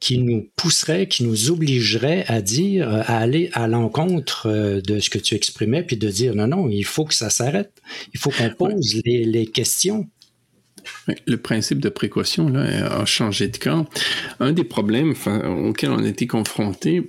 [0.00, 5.18] qui nous pousserait, qui nous obligerait à dire, à aller à l'encontre de ce que
[5.18, 7.72] tu exprimais, puis de dire non, non, il faut que ça s'arrête.
[8.12, 10.06] Il faut qu'on pose les, les questions.
[11.26, 13.88] Le principe de précaution là, a changé de camp.
[14.40, 15.14] Un des problèmes
[15.66, 17.04] auxquels on a été confronté,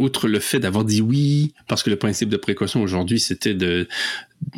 [0.00, 3.86] outre le fait d'avoir dit oui, parce que le principe de précaution aujourd'hui, c'était de,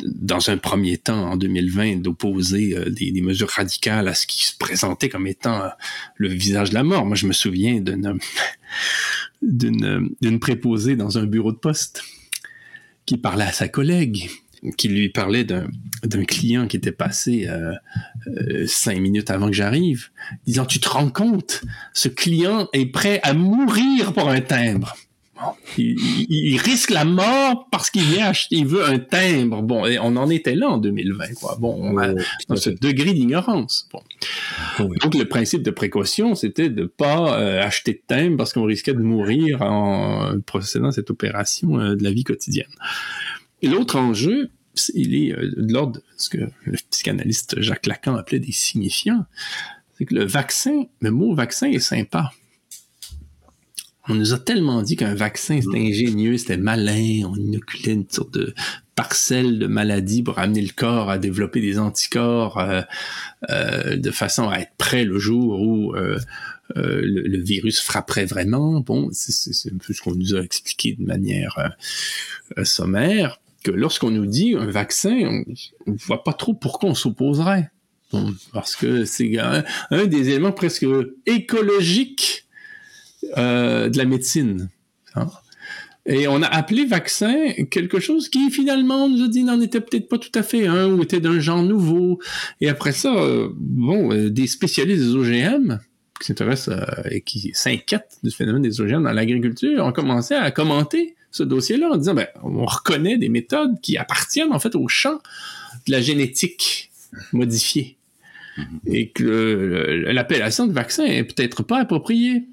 [0.05, 4.57] dans un premier temps, en 2020, d'opposer euh, des, mesures radicales à ce qui se
[4.57, 5.69] présentait comme étant euh,
[6.15, 7.05] le visage de la mort.
[7.05, 8.17] Moi, je me souviens d'une,
[9.41, 12.03] d'une, d'une préposée dans un bureau de poste
[13.05, 14.29] qui parlait à sa collègue
[14.77, 17.73] qui lui parlait d'un client qui était passé euh,
[18.27, 20.09] euh, cinq minutes avant que j'arrive,
[20.45, 24.95] disant tu te rends compte, ce client est prêt à mourir pour un timbre.
[25.77, 25.95] Il,
[26.29, 29.61] il, risque la mort parce qu'il vient acheter, il veut un timbre.
[29.61, 31.57] Bon, et on en était là en 2020, quoi.
[31.59, 32.13] Bon, on a,
[32.47, 33.89] dans ce degré d'ignorance.
[33.91, 34.01] Bon.
[34.79, 38.93] Donc, le principe de précaution, c'était de pas euh, acheter de timbre parce qu'on risquait
[38.93, 42.71] de mourir en procédant cette opération euh, de la vie quotidienne.
[43.63, 44.51] Et l'autre enjeu,
[44.93, 49.25] il est euh, de l'ordre de ce que le psychanalyste Jacques Lacan appelait des signifiants.
[49.97, 52.31] C'est que le vaccin, le mot vaccin est sympa.
[54.09, 58.33] On nous a tellement dit qu'un vaccin c'était ingénieux, c'était malin, on inoculait une sorte
[58.33, 58.53] de
[58.95, 62.81] parcelle de maladie pour amener le corps à développer des anticorps euh,
[63.49, 66.17] euh, de façon à être prêt le jour où euh,
[66.75, 68.81] le, le, virus frapperait vraiment.
[68.81, 71.71] Bon, c'est un peu ce qu'on nous a expliqué de manière
[72.63, 75.43] sommaire que lorsqu'on nous dit un vaccin,
[75.87, 77.71] on ne voit pas trop pourquoi on s'opposerait.
[78.51, 79.63] Parce que c'est un,
[80.05, 80.85] des éléments presque
[81.25, 82.47] écologiques
[83.37, 84.69] euh, de la médecine.
[85.15, 85.27] Hein.
[86.05, 87.33] Et on a appelé vaccin
[87.71, 90.67] quelque chose qui finalement on nous a dit n'en était peut-être pas tout à fait
[90.67, 92.19] un ou était d'un genre nouveau.
[92.59, 95.79] Et après ça, euh, bon, euh, des spécialistes des OGM
[96.19, 96.75] qui s'intéressent
[97.09, 101.89] et qui s'inquiètent du phénomène des OGM dans l'agriculture ont commencé à commenter ce dossier-là
[101.91, 105.19] en disant, ben, on reconnaît des méthodes qui appartiennent en fait au champ
[105.87, 106.91] de la génétique
[107.33, 107.97] modifiée.
[108.57, 108.63] Mm-hmm.
[108.85, 112.45] Et que l'appellation de vaccin est peut-être pas appropriée.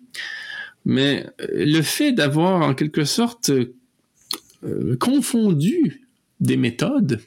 [0.86, 3.52] Mais euh, le fait d'avoir en quelque sorte
[4.62, 6.02] euh, confondu
[6.40, 7.20] des méthodes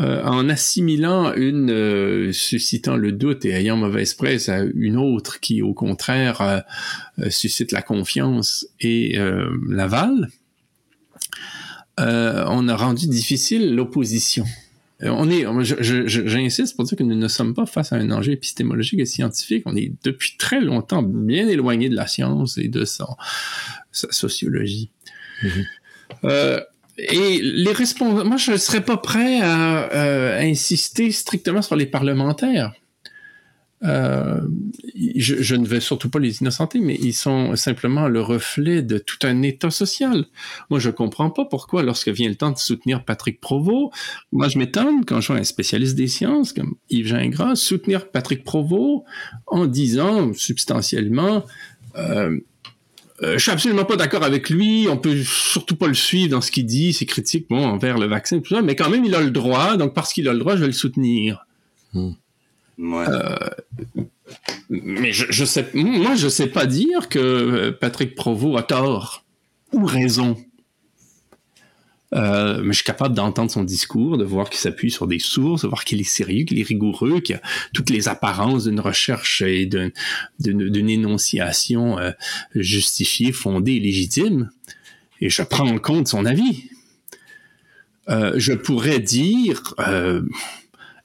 [0.00, 5.38] euh, en assimilant une euh, suscitant le doute et ayant mauvaise presse à une autre
[5.38, 6.64] qui au contraire
[7.28, 9.16] suscite la confiance et
[9.68, 10.28] l'aval,
[12.00, 14.44] euh, on a rendu difficile l'opposition.
[15.02, 15.44] Euh, on est,
[15.80, 19.64] j'insiste pour dire que nous ne sommes pas face à un enjeu épistémologique et scientifique.
[19.66, 23.06] On est depuis très longtemps bien éloigné de la science et de sa,
[23.90, 24.90] sa sociologie.
[25.42, 25.64] Mm-hmm.
[26.24, 26.60] euh,
[26.96, 31.74] et les responsables, moi je ne serais pas prêt à, euh, à, insister strictement sur
[31.74, 32.72] les parlementaires.
[33.84, 34.40] Euh,
[34.94, 39.18] je, ne vais surtout pas les innocenter, mais ils sont simplement le reflet de tout
[39.24, 40.24] un état social.
[40.70, 43.92] Moi, je comprends pas pourquoi, lorsque vient le temps de soutenir Patrick Provost,
[44.32, 48.42] moi, je m'étonne quand je vois un spécialiste des sciences comme Yves Gingras soutenir Patrick
[48.44, 49.04] Provost
[49.46, 51.44] en disant substantiellement
[51.96, 52.38] euh,
[53.22, 54.86] euh, je suis absolument pas d'accord avec lui.
[54.90, 58.06] On peut surtout pas le suivre dans ce qu'il dit, ses critiques bon, envers le
[58.06, 58.62] vaccin, tout ça.
[58.62, 59.76] Mais quand même, il a le droit.
[59.76, 61.46] Donc, parce qu'il a le droit, je vais le soutenir.
[61.92, 62.12] Hmm.
[62.78, 63.36] Euh,
[64.68, 69.24] mais je, je, sais, moi, je sais pas dire que Patrick Provost a tort
[69.72, 70.36] ou raison.
[72.14, 75.62] Euh, mais je suis capable d'entendre son discours, de voir qu'il s'appuie sur des sources,
[75.62, 77.40] de voir qu'il est sérieux, qu'il est rigoureux, qu'il a
[77.72, 82.12] toutes les apparences d'une recherche et d'une énonciation euh,
[82.54, 84.50] justifiée, fondée, légitime.
[85.20, 86.64] Et je prends en compte son avis.
[88.08, 90.22] Euh, je pourrais dire euh,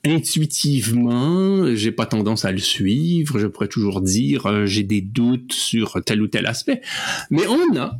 [0.05, 3.39] intuitivement, j'ai pas tendance à le suivre.
[3.39, 6.81] Je pourrais toujours dire euh, j'ai des doutes sur tel ou tel aspect.
[7.29, 7.99] Mais on a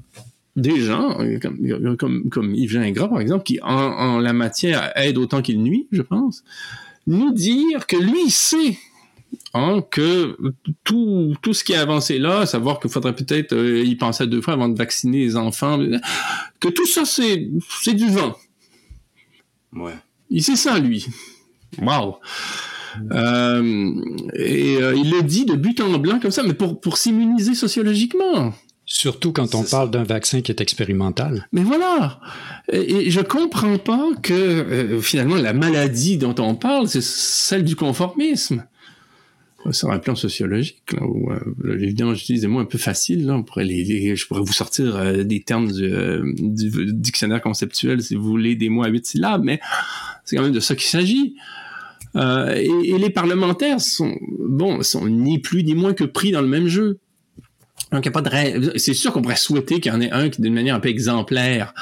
[0.55, 4.91] des gens euh, comme, comme, comme Yves Gingras, par exemple, qui en, en la matière
[4.95, 6.43] aide autant qu'il nuit, je pense,
[7.07, 8.77] nous dire que lui sait
[9.53, 10.37] hein, que
[10.83, 14.27] tout, tout ce qui est avancé là, savoir qu'il faudrait peut-être euh, y penser à
[14.27, 15.79] deux fois avant de vacciner les enfants,
[16.59, 17.49] que tout ça, c'est,
[17.81, 18.35] c'est du vent.
[19.73, 19.95] Ouais.
[20.29, 21.05] Il sait ça, lui.
[21.81, 22.17] Wow.
[23.11, 23.93] Euh,
[24.33, 27.53] et euh, il le dit de but en blanc comme ça, mais pour, pour s'immuniser
[27.53, 28.53] sociologiquement.
[28.85, 31.47] Surtout quand on parle d'un vaccin qui est expérimental.
[31.51, 32.19] Mais voilà.
[32.71, 37.63] Et, et je comprends pas que euh, finalement la maladie dont on parle, c'est celle
[37.63, 38.65] du conformisme.
[39.71, 43.83] Sur un plan sociologique, là, où, euh, j'utilise des mots un peu faciles, là, les,
[43.83, 46.23] les- je pourrais vous sortir euh, des termes du, euh,
[46.93, 49.59] dictionnaire conceptuel si vous voulez des mots à huit syllabes, mais
[50.23, 51.35] c'est quand même de ça qu'il s'agit.
[52.15, 56.47] Euh, et, les parlementaires sont, bon, sont ni plus ni moins que pris dans le
[56.47, 56.99] même jeu.
[57.91, 60.29] Donc, y a pas de C'est sûr qu'on pourrait souhaiter qu'il y en ait un
[60.29, 61.73] qui, d'une manière un peu exemplaire,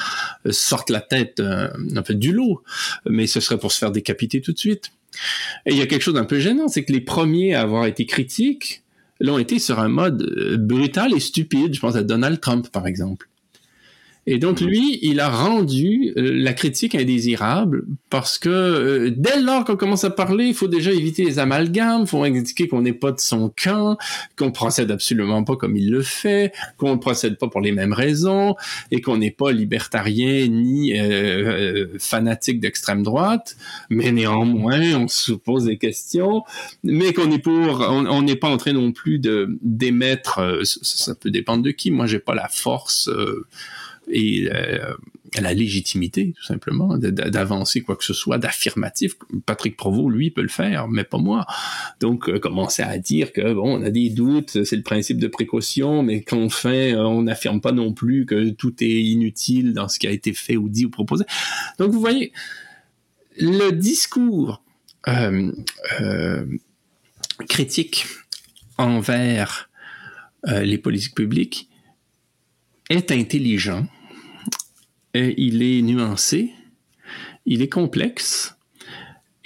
[0.46, 2.64] euh, sorte la tête un peu du lot,
[3.06, 4.92] mais ce serait pour se faire décapiter tout de suite.
[5.66, 7.86] Et il y a quelque chose d'un peu gênant, c'est que les premiers à avoir
[7.86, 8.84] été critiques
[9.20, 11.74] l'ont été sur un mode euh, brutal et stupide.
[11.74, 13.28] Je pense à Donald Trump, par exemple.
[14.30, 19.64] Et donc, lui, il a rendu euh, la critique indésirable parce que euh, dès lors
[19.64, 22.94] qu'on commence à parler, il faut déjà éviter les amalgames, il faut indiquer qu'on n'est
[22.94, 23.98] pas de son camp,
[24.38, 27.94] qu'on procède absolument pas comme il le fait, qu'on ne procède pas pour les mêmes
[27.94, 28.56] raisons
[28.92, 33.56] et qu'on n'est pas libertarien ni euh, fanatique d'extrême droite,
[33.90, 36.44] mais néanmoins, on se pose des questions,
[36.84, 40.80] mais qu'on est pour, on n'est pas en train non plus de d'émettre, euh, ça,
[40.82, 41.92] ça peut dépendre de qui.
[41.92, 43.46] Moi, j'ai pas la force euh,
[44.10, 44.94] et euh,
[45.42, 49.16] la légitimité, tout simplement, d'avancer quoi que ce soit, d'affirmatif.
[49.46, 51.46] Patrick Provost, lui, peut le faire, mais pas moi.
[52.00, 55.28] Donc, euh, commencer à dire que, bon, on a des doutes, c'est le principe de
[55.28, 60.00] précaution, mais qu'enfin, euh, on n'affirme pas non plus que tout est inutile dans ce
[60.00, 61.26] qui a été fait ou dit ou proposé.
[61.78, 62.32] Donc, vous voyez,
[63.38, 64.64] le discours
[65.08, 65.52] euh,
[67.48, 68.06] critique
[68.78, 69.70] envers
[70.46, 71.68] les politiques publiques
[72.90, 73.86] est intelligent,
[75.14, 76.52] il est nuancé,
[77.46, 78.58] il est complexe,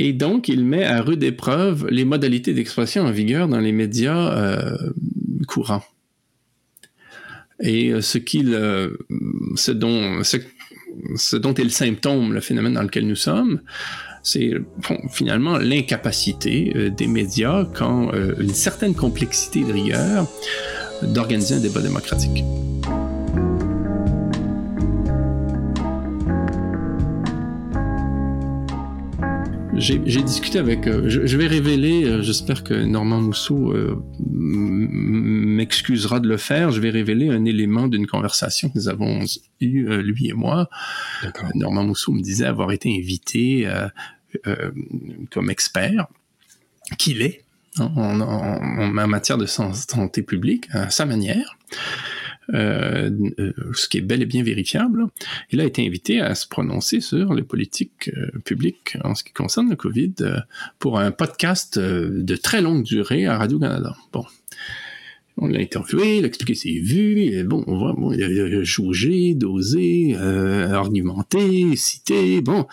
[0.03, 4.35] et donc il met à rude épreuve les modalités d'expression en vigueur dans les médias
[4.35, 4.75] euh,
[5.47, 5.83] courants.
[7.61, 8.97] Et euh, euh,
[9.55, 13.61] ce dont, est le symptôme, le phénomène dans lequel nous sommes,
[14.23, 14.53] c'est
[15.11, 20.27] finalement l'incapacité des médias quand une certaine complexité de rigueur
[21.03, 22.43] d'organiser un débat démocratique.
[29.81, 30.87] J'ai discuté avec.
[30.87, 32.05] euh, je, je vais révéler.
[32.05, 36.71] euh, J'espère que Normand Mousseau euh, m'excusera de le faire.
[36.71, 39.19] Je vais révéler un élément d'une conversation que nous avons
[39.59, 40.69] eue, lui et moi.
[41.55, 43.67] Normand Mousseau me disait avoir été invité
[45.31, 46.07] comme expert,
[46.97, 47.43] qu'il est
[47.79, 51.57] hein, en, en- en matière de san- santé publique, à sa manière.
[52.53, 55.05] Euh, euh, ce qui est bel et bien vérifiable.
[55.51, 59.31] Il a été invité à se prononcer sur les politiques euh, publiques en ce qui
[59.31, 60.15] concerne le COVID
[60.79, 63.95] pour un podcast de très longue durée à Radio-Canada.
[64.11, 64.25] Bon.
[65.37, 69.33] On l'a interviewé, il a expliqué ses vues, bon, on voit, bon, il a, jaugé,
[69.33, 72.67] dosé, argumenté, cité, bon.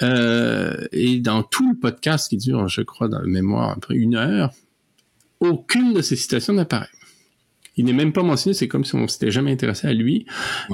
[0.00, 3.96] Et dans tout le podcast qui dure, je crois, dans la mémoire, à peu près
[3.96, 4.52] une heure,
[5.38, 6.88] aucune de ces citations n'apparaît.
[7.76, 10.26] Il n'est même pas mentionné, c'est comme si on s'était jamais intéressé à lui.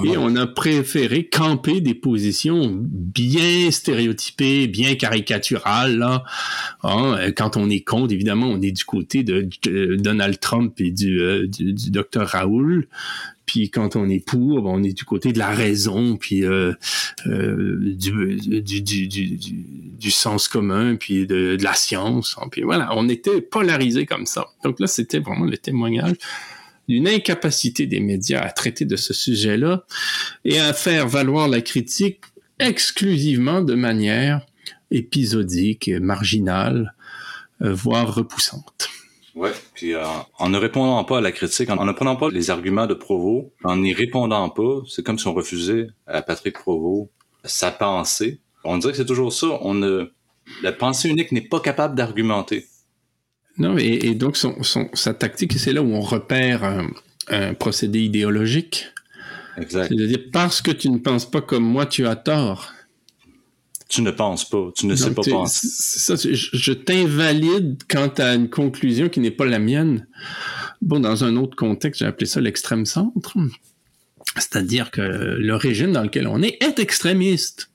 [0.05, 5.99] Et on a préféré camper des positions bien stéréotypées, bien caricaturales.
[5.99, 6.25] Là.
[6.83, 10.81] Hein, euh, quand on est contre, évidemment, on est du côté de, de Donald Trump
[10.81, 12.87] et du, euh, du, du docteur Raoul.
[13.47, 16.73] Puis quand on est pour, ben, on est du côté de la raison, puis euh,
[17.27, 19.65] euh, du, du, du, du, du,
[19.99, 22.37] du sens commun, puis de, de la science.
[22.53, 24.47] Puis voilà, on était polarisés comme ça.
[24.63, 26.15] Donc là, c'était vraiment le témoignage
[26.91, 29.85] d'une incapacité des médias à traiter de ce sujet-là
[30.45, 32.23] et à faire valoir la critique
[32.59, 34.45] exclusivement de manière
[34.91, 36.97] épisodique, marginale,
[37.63, 38.89] euh, voire repoussante.
[39.37, 39.53] Ouais.
[39.75, 40.05] Puis euh,
[40.39, 43.47] en ne répondant pas à la critique, en, ne prenant pas les arguments de Provost,
[43.63, 47.09] en n'y répondant pas, c'est comme si on refusait à Patrick Provost
[47.45, 48.41] sa pensée.
[48.65, 49.47] On dirait que c'est toujours ça.
[49.63, 50.09] On
[50.63, 52.67] la pensée unique n'est pas capable d'argumenter.
[53.59, 56.89] Non, et, et donc son, son- sa tactique, c'est là où on repère un,
[57.29, 58.87] un procédé idéologique.
[59.59, 59.89] Exact.
[59.89, 62.73] C'est-à-dire, parce que tu ne penses pas comme moi, tu as tort.
[63.89, 64.71] Tu ne penses pas.
[64.77, 65.67] Tu ne sais pas tu- penser.
[65.69, 70.07] c'est ça, je t'invalide quant à une conclusion qui n'est pas la mienne.
[70.81, 73.37] Bon, dans un autre contexte, j'ai appelé ça l'extrême centre.
[74.37, 77.70] C'est-à-dire que le régime dans lequel on est est extrémiste.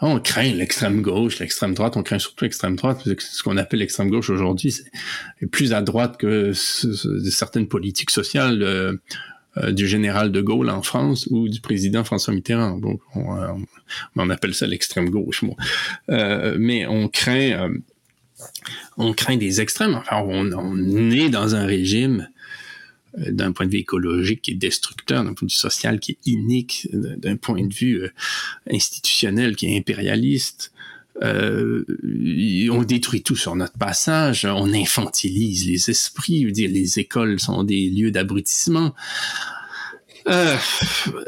[0.00, 3.02] On craint l'extrême gauche, l'extrême droite, on craint surtout l'extrême droite.
[3.18, 8.92] Ce qu'on appelle l'extrême gauche aujourd'hui, c'est plus à droite que certaines politiques sociales euh,
[9.58, 12.76] euh, du général de Gaulle en France ou du président François Mitterrand.
[12.76, 12.98] Bon,
[14.16, 15.42] on, appelle ça l'extrême gauche.
[16.10, 17.70] Euh, mais on craint,
[18.98, 19.94] on craint des extrêmes.
[19.94, 22.35] Enfin, on, est dans un régime euh,
[23.16, 26.26] d'un point de vue écologique qui est destructeur, d'un point de vue social qui est
[26.26, 28.12] inique, d'un point de vue euh,
[28.70, 30.72] institutionnel qui est impérialiste.
[31.22, 31.84] Euh,
[32.70, 37.88] on détruit tout sur notre passage, on infantilise les esprits, dire, les écoles sont des
[37.88, 38.94] lieux d'abrutissement.
[40.28, 40.56] Euh,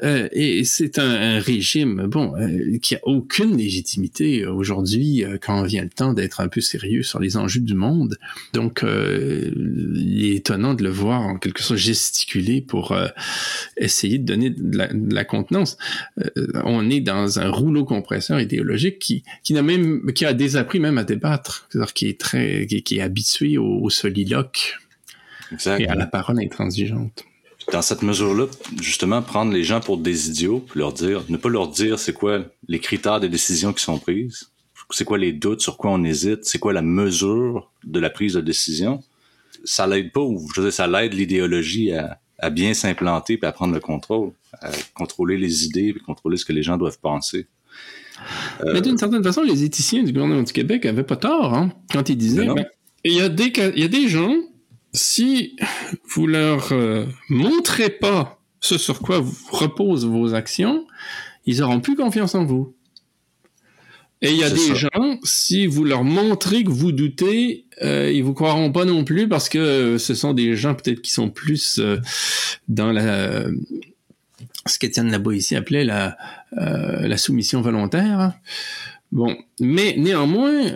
[0.03, 5.89] euh, et c'est un, régime, bon, euh, qui a aucune légitimité aujourd'hui quand vient le
[5.89, 8.19] temps d'être un peu sérieux sur les enjeux du monde.
[8.53, 12.97] Donc, il est étonnant de le voir en quelque sorte gesticuler pour
[13.77, 15.77] essayer de donner de la, contenance.
[16.65, 20.99] on est dans un rouleau compresseur idéologique qui, qui n'a même, qui a désappris même
[20.99, 24.79] à débattre, c'est-à-dire qui est très, qui, est habitué au, soliloque
[25.79, 27.28] et à la parole intransigeante
[27.73, 28.47] dans cette mesure-là,
[28.81, 32.13] justement, prendre les gens pour des idiots, puis leur dire, ne pas leur dire c'est
[32.13, 34.51] quoi les critères des décisions qui sont prises,
[34.91, 38.35] c'est quoi les doutes, sur quoi on hésite, c'est quoi la mesure de la prise
[38.35, 39.03] de décision,
[39.65, 43.47] ça l'aide pas, ou je veux dire, ça l'aide l'idéologie à, à, bien s'implanter puis
[43.47, 46.99] à prendre le contrôle, à contrôler les idées puis contrôler ce que les gens doivent
[47.01, 47.47] penser.
[48.63, 51.73] Euh, Mais d'une certaine façon, les éthiciens du gouvernement du Québec avaient pas tort hein,
[51.93, 52.65] quand ils disaient ben,
[53.05, 54.35] il y, a des, il y a des gens
[54.93, 55.57] si
[56.09, 60.87] vous leur euh, montrez pas ce sur quoi reposent vos actions,
[61.47, 62.75] ils auront plus confiance en vous.
[64.21, 68.25] Et il y a des gens, si vous leur montrez que vous doutez, euh, ils
[68.25, 71.79] vous croiront pas non plus parce que ce sont des gens peut-être qui sont plus
[71.79, 71.99] euh,
[72.67, 73.45] dans la
[74.67, 76.19] ce qu'Étienne ici appelait la,
[76.53, 78.35] la soumission volontaire.
[79.13, 80.73] Bon, mais néanmoins,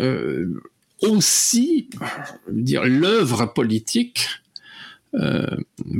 [1.02, 1.88] aussi,
[2.50, 4.28] dire, l'œuvre politique
[5.14, 5.46] euh,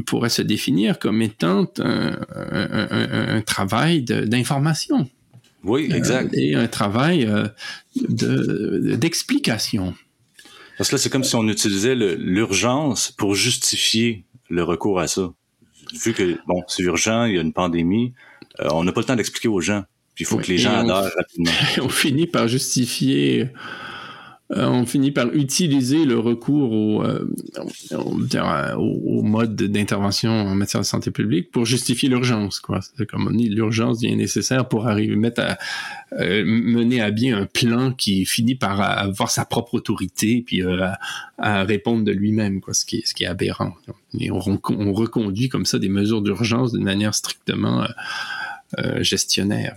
[0.06, 5.08] pourrait se définir comme étant un, travail d'information.
[5.64, 6.32] Oui, euh, exact.
[6.32, 7.46] et un travail euh,
[8.96, 9.94] d'explication.
[10.78, 15.32] Parce que là, c'est comme si on utilisait l'urgence pour justifier le recours à ça.
[15.92, 18.14] Vu que, bon, c'est urgent, il y a une pandémie,
[18.60, 19.84] on n'a pas le temps d'expliquer aux gens.
[20.14, 21.50] Puis il faut que les gens adhèrent rapidement.
[21.82, 23.48] on finit par justifier
[24.54, 27.24] on finit par utiliser le recours au, euh,
[28.76, 32.60] au, mode d'intervention en matière de santé publique pour justifier l'urgence.
[32.60, 32.80] Quoi.
[32.82, 35.58] C'est comme on dit, l'urgence est nécessaire pour arriver mettre à
[36.20, 40.62] euh, mener à bien un plan qui finit par avoir sa propre autorité puis
[41.38, 43.74] à, répondre de lui-même, ce qui est aberrant.
[44.30, 47.86] On reconduit comme ça des mesures d'urgence d'une manière strictement
[49.00, 49.76] gestionnaire.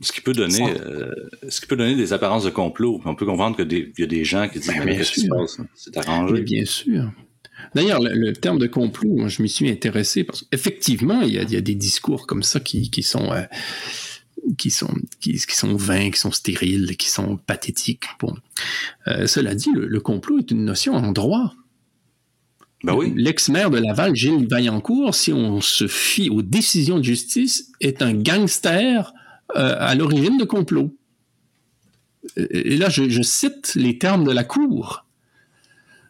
[0.00, 1.12] Ce qui peut donner, euh,
[1.48, 3.00] ce qui peut donner des apparences de complot.
[3.04, 5.28] On peut comprendre qu'il y a des gens qui disent ben, mais qu'est-ce qui se
[5.28, 5.58] passe?
[5.74, 6.42] C'est arrangé.
[6.42, 7.10] bien sûr.
[7.74, 11.60] D'ailleurs, le, terme de complot, moi, je m'y suis intéressé parce qu'effectivement, il y a,
[11.60, 13.42] des discours comme ça qui, sont euh,
[14.58, 18.04] qui sont qui, sont vains, qui sont stériles, qui sont pathétiques.
[18.20, 18.34] Bon,
[19.08, 21.54] euh, cela dit, le, complot est une notion en droit.
[22.82, 23.14] Ben oui.
[23.16, 28.12] L'ex-maire de Laval, Gilles Vaillancourt, si on se fie aux décisions de justice, est un
[28.12, 29.12] gangster
[29.54, 30.90] à l'origine de complots.
[32.36, 35.04] Et là, je, cite les termes de la Cour.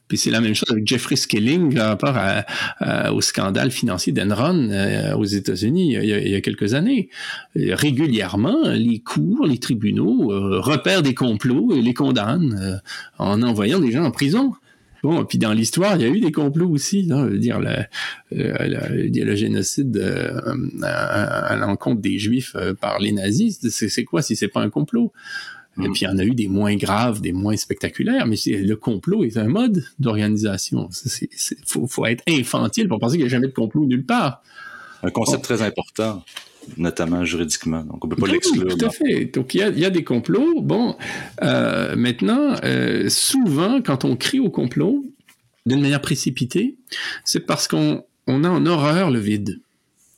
[0.07, 5.15] Puis c'est la même chose avec Jeffrey Skilling par rapport au scandale financier d'Enron euh,
[5.17, 7.09] aux États-Unis il, y a quelques années.
[7.57, 12.81] régulièrement, les cours, les tribunaux euh, repèrent des complots et les condamnent
[13.19, 14.53] en envoyant des gens en prison.
[15.05, 17.07] Bon, puis dans l'histoire, il y a eu des complots aussi.
[17.13, 17.85] Hein, dire le,
[18.31, 20.41] le, génocide euh,
[20.83, 25.13] à, l'encontre des Juifs euh, par les nazis, c'est quoi si c'est pas un complot?
[25.77, 25.93] Et mm.
[25.93, 29.25] puis il y en a eu des moins graves, des moins spectaculaires, mais le complot
[29.25, 30.89] est un mode d'organisation.
[31.21, 31.29] Il
[31.67, 34.43] faut, être infantile pour penser qu'il n'y a jamais de complot nulle part.
[35.03, 36.25] Un concept très important
[36.77, 37.83] notamment juridiquement.
[37.83, 38.77] Donc, on peut pas l'exclure.
[38.77, 39.27] Tout à fait.
[39.27, 40.61] Donc, il y a, des complots.
[40.61, 40.97] Bon,
[41.43, 45.05] euh, maintenant, euh, souvent, quand on crie au complot,
[45.67, 46.77] d'une manière précipitée,
[47.25, 49.61] c'est parce qu'on on a en horreur le vide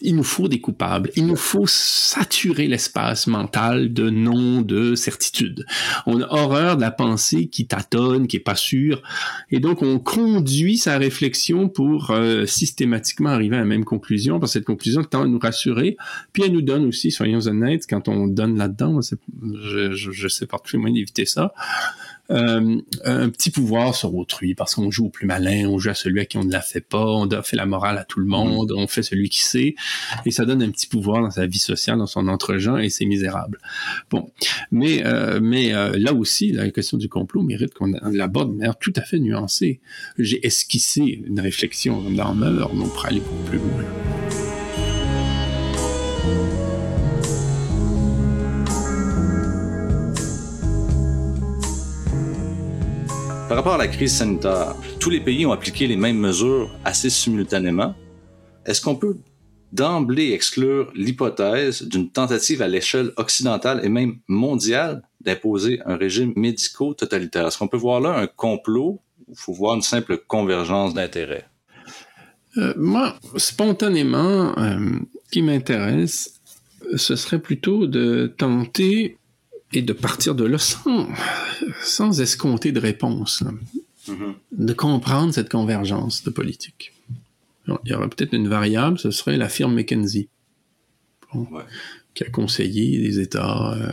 [0.07, 1.11] il nous faut des coupables.
[1.17, 5.67] Il nous faut saturer l'espace mental de noms, de certitudes.
[6.07, 9.03] On a horreur de la pensée qui tâtonne, qui est pas sûre.
[9.51, 14.53] Et donc, on conduit sa réflexion pour euh, systématiquement arriver à la même conclusion, parce
[14.53, 15.97] que cette conclusion tend à nous rassurer.
[16.33, 20.59] Puis elle nous donne aussi, soyons honnêtes, quand on donne là-dedans, je, je, sais pas
[20.59, 21.53] que moyen d'éviter ça,
[22.31, 25.95] euh, un petit pouvoir sur autrui parce qu'on joue au plus malin, on joue à
[25.95, 28.27] celui à qui on ne la fait pas, on fait la morale à tout le
[28.27, 29.75] monde, on fait celui qui sait,
[30.25, 33.07] et ça donne un petit pouvoir dans sa vie sociale, dans son entre-gens, et c'est
[33.07, 33.59] misérable.
[34.11, 34.31] Bon,
[34.71, 38.79] mais euh, mais euh, là aussi, la question du complot mérite qu'on l'aborde de manière
[38.79, 39.81] tout à fait nuancée.
[40.19, 44.16] J'ai esquissé une réflexion dans Meur, mais on pourrait aller beaucoup plus loin.
[53.49, 57.09] Par rapport à la crise sanitaire, tous les pays ont appliqué les mêmes mesures assez
[57.11, 57.95] simultanément.
[58.65, 59.19] Est-ce qu'on peut
[59.71, 67.47] d'emblée exclure l'hypothèse d'une tentative à l'échelle occidentale et même mondiale d'imposer un régime médico-totalitaire?
[67.47, 71.47] Est-ce qu'on peut voir là un complot ou faut voir une simple convergence d'intérêts?
[72.57, 76.41] Euh, moi, spontanément, euh, ce qui m'intéresse,
[76.97, 79.19] ce serait plutôt de tenter
[79.77, 81.07] et de partir de là sans,
[81.83, 83.43] sans escompter de réponse,
[84.09, 84.35] mm-hmm.
[84.53, 86.95] de comprendre cette convergence de politique.
[87.69, 90.29] il y aurait peut-être une variable, ce serait la firme McKenzie,
[92.15, 93.75] qui a conseillé les États.
[93.75, 93.93] Euh,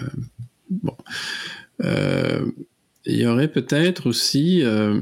[0.70, 0.96] bon.
[1.84, 2.50] Euh,
[3.06, 5.02] il y aurait peut-être aussi euh,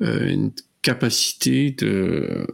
[0.00, 2.46] une capacité de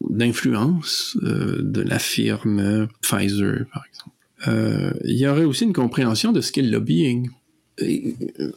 [0.00, 3.97] d'influence de la firme Pfizer, par exemple.
[4.46, 7.30] Euh, il y aurait aussi une compréhension de ce qu'est le lobbying.
[7.82, 8.12] Euh,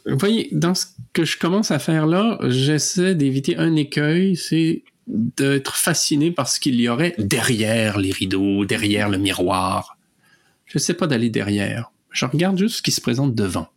[0.06, 4.84] vous voyez, dans ce que je commence à faire là, j'essaie d'éviter un écueil, c'est
[5.06, 9.98] d'être fasciné par ce qu'il y aurait derrière les rideaux, derrière le miroir.
[10.66, 11.90] Je ne sais pas d'aller derrière.
[12.10, 13.68] Je regarde juste ce qui se présente devant.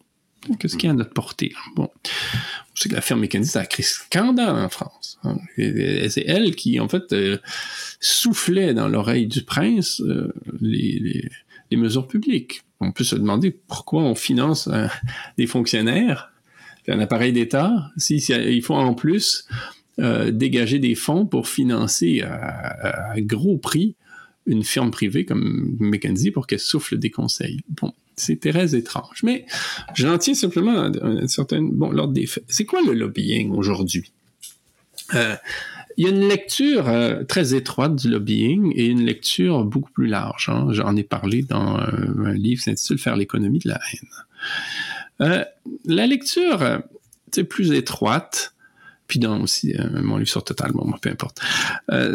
[0.60, 1.54] Qu'est-ce qu'il y a à notre portée?
[1.76, 1.90] Bon.
[2.76, 5.18] Sais que la firme mécaniste a créé scandale en France.
[5.24, 5.38] Hein.
[5.58, 7.40] C'est elle qui, en fait, euh,
[8.00, 10.04] soufflait dans l'oreille du prince
[10.62, 11.30] les, les
[11.72, 12.62] mesures publiques.
[12.80, 14.70] On peut se demander pourquoi on finance
[15.38, 16.32] des fonctionnaires,
[16.88, 19.48] un appareil d'État, s'il il faut en plus
[20.00, 23.96] euh, dégager des fonds pour financer à, gros prix
[24.46, 27.62] une firme privée comme McKenzie pour qu'elle souffle des conseils.
[27.82, 29.24] Bon, c'est très étrange.
[29.24, 29.46] Mais
[29.96, 31.62] j'en tiens simplement à un certain...
[31.64, 32.44] Bon, l'ordre des faits.
[32.48, 34.12] C'est quoi le lobbying aujourd'hui?
[35.16, 35.36] Euh,
[35.98, 40.08] il y a une lecture euh, très étroite du lobbying et une lecture beaucoup plus
[40.08, 40.50] large.
[40.50, 40.68] Hein.
[40.72, 41.86] J'en ai parlé dans euh,
[42.26, 44.10] un livre qui s'intitule Faire l'économie de la haine.
[45.22, 45.46] Euh,
[45.86, 46.82] la lecture,
[47.32, 48.54] c'est plus étroite,
[49.08, 51.42] puis dans aussi mon livre sur Total, bon, peu importe,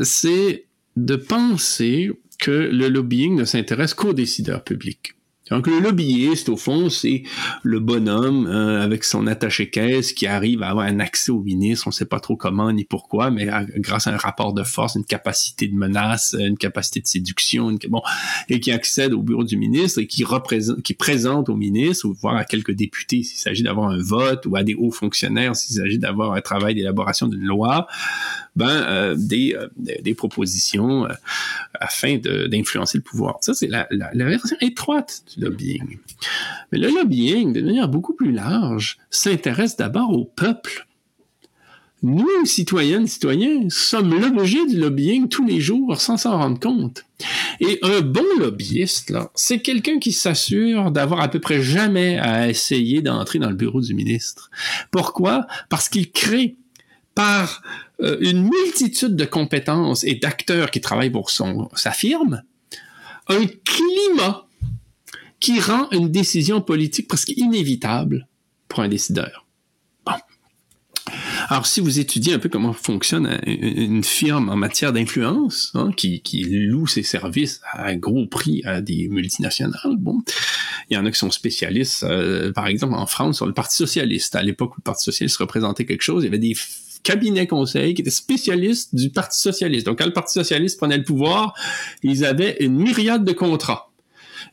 [0.02, 0.64] c'est
[0.96, 5.14] de penser que le lobbying ne s'intéresse qu'aux décideurs publics.
[5.50, 7.24] Donc le lobbyiste, au fond, c'est
[7.62, 11.90] le bonhomme euh, avec son attaché-caisse qui arrive à avoir un accès au ministre, on
[11.90, 15.04] ne sait pas trop comment ni pourquoi, mais grâce à un rapport de force, une
[15.04, 17.76] capacité de menace, une capacité de séduction,
[18.48, 22.14] et qui accède au bureau du ministre et qui représente, qui présente au ministre ou
[22.14, 25.76] voire à quelques députés s'il s'agit d'avoir un vote ou à des hauts fonctionnaires s'il
[25.76, 27.60] s'agit d'avoir un travail d'élaboration d'une lobby
[28.56, 31.12] ben, euh, des, euh, des, propositions euh,
[31.74, 33.38] afin d'influencer le pouvoir.
[33.42, 35.98] Ça, c'est la, la, la, version étroite du lobbying.
[36.72, 40.86] Mais le lobbying, de manière beaucoup plus large, s'intéresse d'abord au peuple.
[42.02, 47.04] Nous, citoyennes, citoyens, sommes l'objet du lobbying tous les jours sans s'en rendre compte.
[47.60, 53.02] Et un bon lobbyiste, c'est quelqu'un qui s'assure d'avoir à peu près jamais à essayer
[53.02, 54.50] d'entrer dans le bureau du ministre.
[54.90, 55.46] Pourquoi?
[55.68, 56.56] Parce qu'il crée
[57.14, 57.60] par
[58.02, 62.42] euh, une multitude de compétences et d'acteurs qui travaillent pour son, sa firme,
[63.28, 64.46] un climat
[65.38, 68.28] qui rend une décision politique presque inévitable
[68.68, 69.46] pour un décideur.
[70.06, 70.12] Bon.
[71.48, 76.20] Alors, si vous étudiez un peu comment fonctionne une firme en matière d'influence, hein, qui,
[76.20, 80.22] qui, loue ses services à gros prix à des multinationales, bon,
[80.88, 83.76] il y en a qui sont spécialistes, euh, par exemple en France, sur le Parti
[83.76, 84.36] socialiste.
[84.36, 86.54] À l'époque où le Parti socialiste représentait quelque chose, il y avait des
[87.02, 89.86] cabinet conseil qui était spécialiste du Parti socialiste.
[89.86, 91.54] Donc, quand le Parti socialiste prenait le pouvoir,
[92.02, 93.90] ils avaient une myriade de contrats.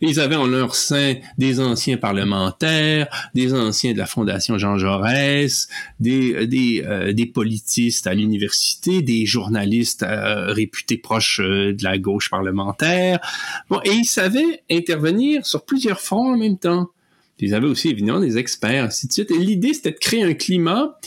[0.01, 5.67] Ils avaient en leur sein des anciens parlementaires, des anciens de la Fondation Jean Jaurès,
[5.99, 11.97] des, des, euh, des politistes à l'université, des journalistes euh, réputés proches euh, de la
[11.97, 13.19] gauche parlementaire.
[13.69, 16.89] Bon, et ils savaient intervenir sur plusieurs fronts en même temps.
[17.39, 19.31] Ils avaient aussi évidemment des experts, ainsi de suite.
[19.31, 20.97] Et l'idée, c'était de créer un climat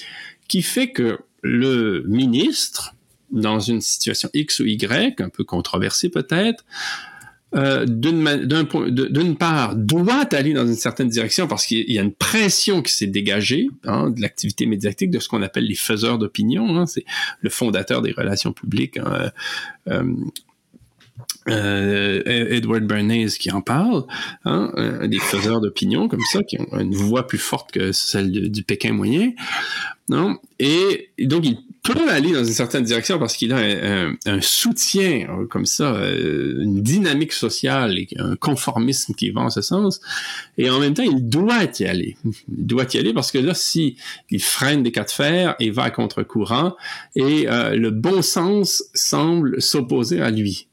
[0.47, 2.95] qui fait que le ministre,
[3.31, 6.65] dans une situation X ou Y, un peu controversée peut-être,
[7.57, 12.81] euh, d'une part, doit aller dans une certaine direction parce qu'il y a une pression
[12.81, 16.79] qui s'est dégagée hein, de l'activité médiatique, de ce qu'on appelle les faiseurs d'opinion.
[16.79, 17.05] Hein, c'est
[17.41, 19.33] le fondateur des relations publiques, hein,
[19.89, 20.15] euh,
[21.49, 24.05] euh, Edward Bernays qui en parle,
[24.45, 24.73] hein,
[25.07, 28.93] des faiseurs d'opinion comme ça, qui ont une voix plus forte que celle du Pékin
[28.93, 29.33] moyen.
[30.11, 30.39] Non?
[30.59, 33.61] Et, donc, il peut aller dans une certaine direction parce qu'il a
[34.27, 39.51] un, soutien euh, comme ça, euh, une dynamique sociale et un conformisme qui va en
[39.51, 40.01] ce sens.
[40.59, 42.17] Et en même temps, il doit y aller.
[42.25, 43.97] Il doit y aller parce que là, si
[44.31, 46.75] il freine des cas de fer, il va à contre-courant
[47.15, 50.67] et le bon sens semble s'opposer à lui.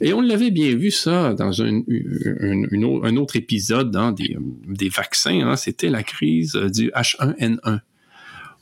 [0.00, 1.82] Et on l'avait bien vu ça dans un,
[3.02, 4.36] un autre épisode dans des,
[4.66, 5.48] des vaccins.
[5.48, 7.80] Hein, C'était la crise du H1N1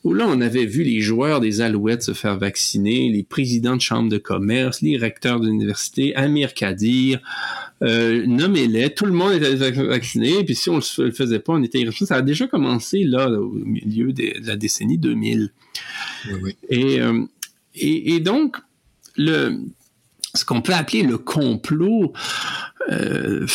[0.03, 3.81] où là, on avait vu les joueurs des Alouettes se faire vacciner, les présidents de
[3.81, 7.19] chambres de commerce, les recteurs d'université, Amir Kadir,
[7.81, 11.79] euh, nommez-les, tout le monde était vacciné, puis si on le faisait pas, on était
[11.79, 12.07] irresponsable.
[12.07, 15.51] Ça a déjà commencé, là, au milieu de la décennie 2000.
[16.27, 16.55] Oui, oui.
[16.69, 17.25] Et, euh,
[17.75, 18.57] et, et, donc,
[19.17, 19.59] le,
[20.35, 22.13] ce qu'on peut appeler le complot,
[22.91, 23.45] euh,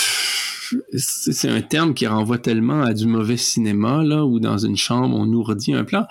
[0.96, 5.16] c'est un terme qui renvoie tellement à du mauvais cinéma, là, où dans une chambre,
[5.16, 6.06] on nous redit un plan.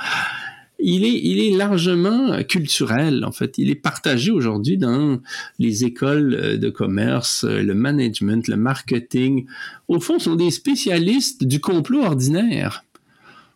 [0.80, 3.57] Il est, il est largement culturel, en fait.
[3.57, 5.20] Il est partagé aujourd'hui dans
[5.57, 9.45] les écoles de commerce, le management, le marketing.
[9.88, 12.84] Au fond, sont des spécialistes du complot ordinaire.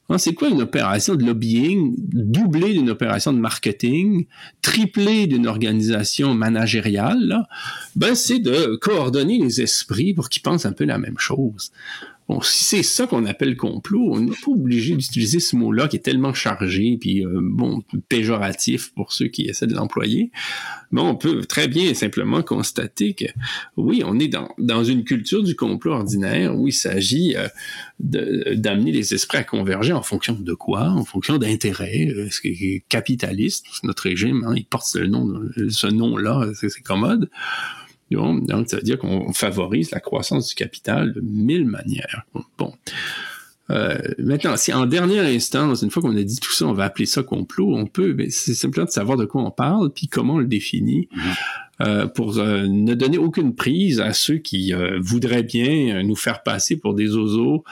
[0.09, 4.25] Hein, c'est quoi une opération de lobbying doublée d'une opération de marketing,
[4.61, 7.45] triplée d'une organisation managériale?
[7.95, 11.71] Ben, c'est de coordonner les esprits pour qu'ils pensent un peu la même chose.
[12.27, 15.95] Bon, si c'est ça qu'on appelle complot, on n'est pas obligé d'utiliser ce mot-là qui
[15.95, 20.31] est tellement chargé puis euh, bon péjoratif pour ceux qui essaient de l'employer.
[20.91, 23.25] Mais on peut très bien simplement constater que
[23.77, 27.47] oui, on est dans, dans une culture du complot ordinaire où il s'agit euh,
[27.99, 30.89] d'amener les esprits à converger en fonction de quoi?
[30.89, 32.09] En fonction d'intérêts.
[32.09, 35.27] Euh, ce qui est capitaliste, notre régime, hein, il porte ce nom,
[35.69, 37.29] ce nom-là, c'est commode.
[38.11, 42.25] Donc, ça veut dire qu'on favorise la croissance du capital de mille manières.
[42.57, 42.73] Bon.
[43.69, 46.85] Euh, maintenant, si en dernière instance, une fois qu'on a dit tout ça, on va
[46.85, 50.07] appeler ça complot, on peut, mais c'est simplement de savoir de quoi on parle, puis
[50.07, 51.87] comment on le définit, mm-hmm.
[51.87, 56.77] euh, pour euh, ne donner aucune prise à ceux qui voudraient bien nous faire passer
[56.77, 57.65] pour des oiseaux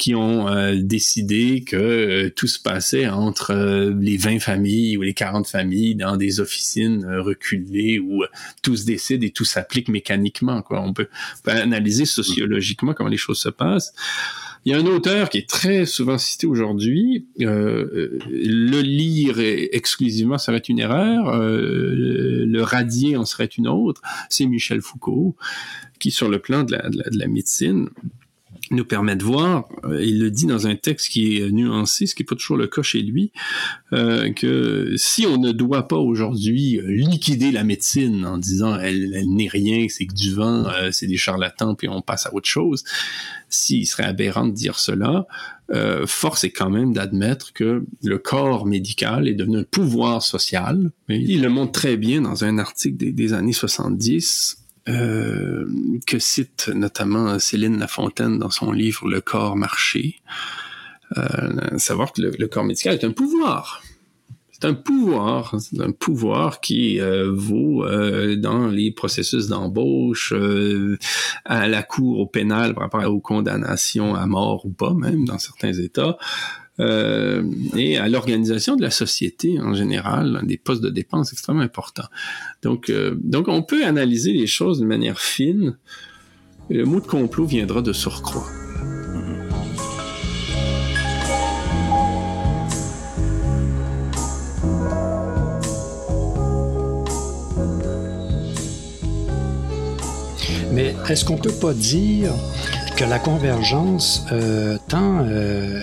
[0.00, 5.02] qui ont euh, décidé que euh, tout se passait entre euh, les 20 familles ou
[5.02, 8.24] les 40 familles dans des officines reculées où
[8.62, 10.62] tout se décide et tout s'applique mécaniquement.
[10.62, 10.80] Quoi.
[10.80, 11.08] On peut,
[11.46, 13.92] analyser sociologiquement comment les choses se passent.
[14.64, 17.26] Il y a un auteur qui est très souvent cité aujourd'hui.
[17.38, 21.38] le lire exclusivement serait une erreur.
[21.40, 24.00] le radier en serait une autre.
[24.28, 25.36] C'est Michel Foucault,
[25.98, 27.88] qui sur le plan de la, de la médecine
[28.70, 32.14] nous permet de voir, euh, il le dit dans un texte qui est nuancé, ce
[32.14, 33.32] qui n'est pas toujours le cas chez lui,
[33.92, 39.24] euh, que si on ne doit pas aujourd'hui euh, liquider la médecine en disant elle,
[39.26, 42.84] n'est rien, c'est que du vent, c'est des charlatans, puis on passe à autre chose,
[43.48, 45.26] s'il serait aberrant de dire cela,
[46.06, 50.90] force est quand même d'admettre que le corps médical est devenu un pouvoir social.
[51.08, 55.66] Il le montre très bien dans un article des, des années 70 euh,
[56.06, 60.16] que cite notamment Céline Lafontaine dans son livre Le corps marché.
[61.18, 63.82] Euh, savoir que le, corps médical est un pouvoir.
[64.52, 67.84] C'est un pouvoir, c'est un pouvoir qui euh, vaut
[68.36, 70.34] dans les processus d'embauche,
[71.44, 75.38] à la cour, au pénal, par rapport aux condamnations à mort ou pas, même dans
[75.38, 76.18] certains États,
[76.80, 77.42] euh,
[77.76, 82.08] et à l'organisation de la société en général, des postes de dépenses extrêmement importants.
[82.62, 85.76] Donc, euh, donc on peut analyser les choses de manière fine.
[86.70, 88.46] le mot de complot viendra de surcroît.
[100.72, 102.32] Mais est-ce qu'on peut pas dire
[102.96, 105.82] que la convergence euh, tend euh,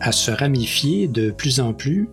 [0.00, 2.08] à se ramifier de plus en plus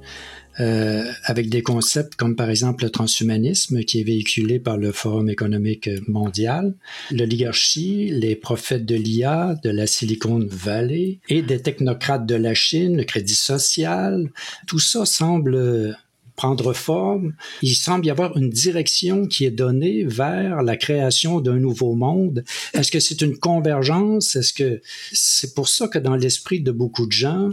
[0.59, 5.29] euh, avec des concepts comme par exemple le transhumanisme qui est véhiculé par le Forum
[5.29, 6.73] économique mondial,
[7.11, 12.97] l'oligarchie, les prophètes de l'IA, de la Silicon Valley et des technocrates de la Chine,
[12.97, 14.31] le crédit social.
[14.65, 15.95] Tout ça semble
[16.37, 17.33] prendre forme.
[17.61, 22.45] Il semble y avoir une direction qui est donnée vers la création d'un nouveau monde.
[22.73, 24.37] Est-ce que c'est une convergence?
[24.37, 24.81] Est-ce que
[25.11, 27.49] c'est pour ça que dans l'esprit de beaucoup de gens,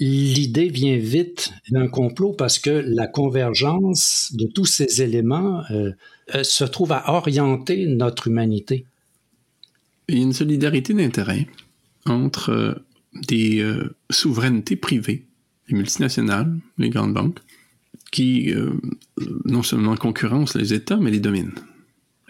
[0.00, 5.92] l'idée vient vite d'un complot parce que la convergence de tous ces éléments euh,
[6.34, 8.86] euh, se trouve à orienter notre humanité?
[10.08, 11.46] Il y a une solidarité d'intérêt
[12.06, 12.74] entre euh,
[13.28, 13.62] des
[14.08, 15.26] souverainetés privées,
[15.68, 17.40] les multinationales, les grandes banques,
[18.12, 18.54] qui
[19.44, 21.54] non seulement concurrencent les États, mais les dominent.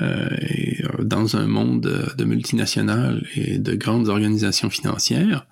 [0.01, 5.47] et, dans un monde de multinationales et de grandes organisations financières,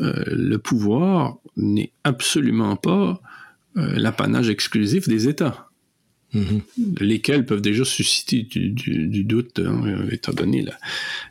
[0.00, 3.20] le pouvoir n'est absolument pas
[3.74, 5.68] l'apanage exclusif des États.
[6.34, 7.04] Mm-hmm.
[7.04, 10.64] lesquels peuvent déjà susciter du, doute, hein, étant donné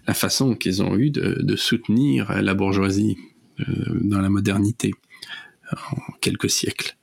[0.05, 3.17] la, façon qu'ils ont eu de, soutenir la bourgeoisie
[3.61, 3.63] euh,
[4.01, 4.93] dans la modernité
[5.71, 6.95] en quelques siècles.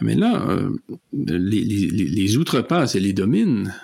[0.00, 0.70] Mais là, euh,
[1.12, 3.74] les, les, outrepassent et les dominent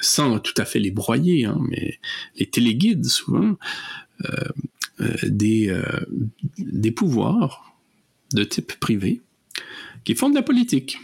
[0.00, 1.98] sans tout à fait les broyer, hein, mais
[2.38, 3.56] les téléguides souvent
[4.24, 5.76] euh, des,
[6.58, 7.76] des pouvoirs
[8.32, 9.20] de type privé
[10.04, 10.98] qui font de la politique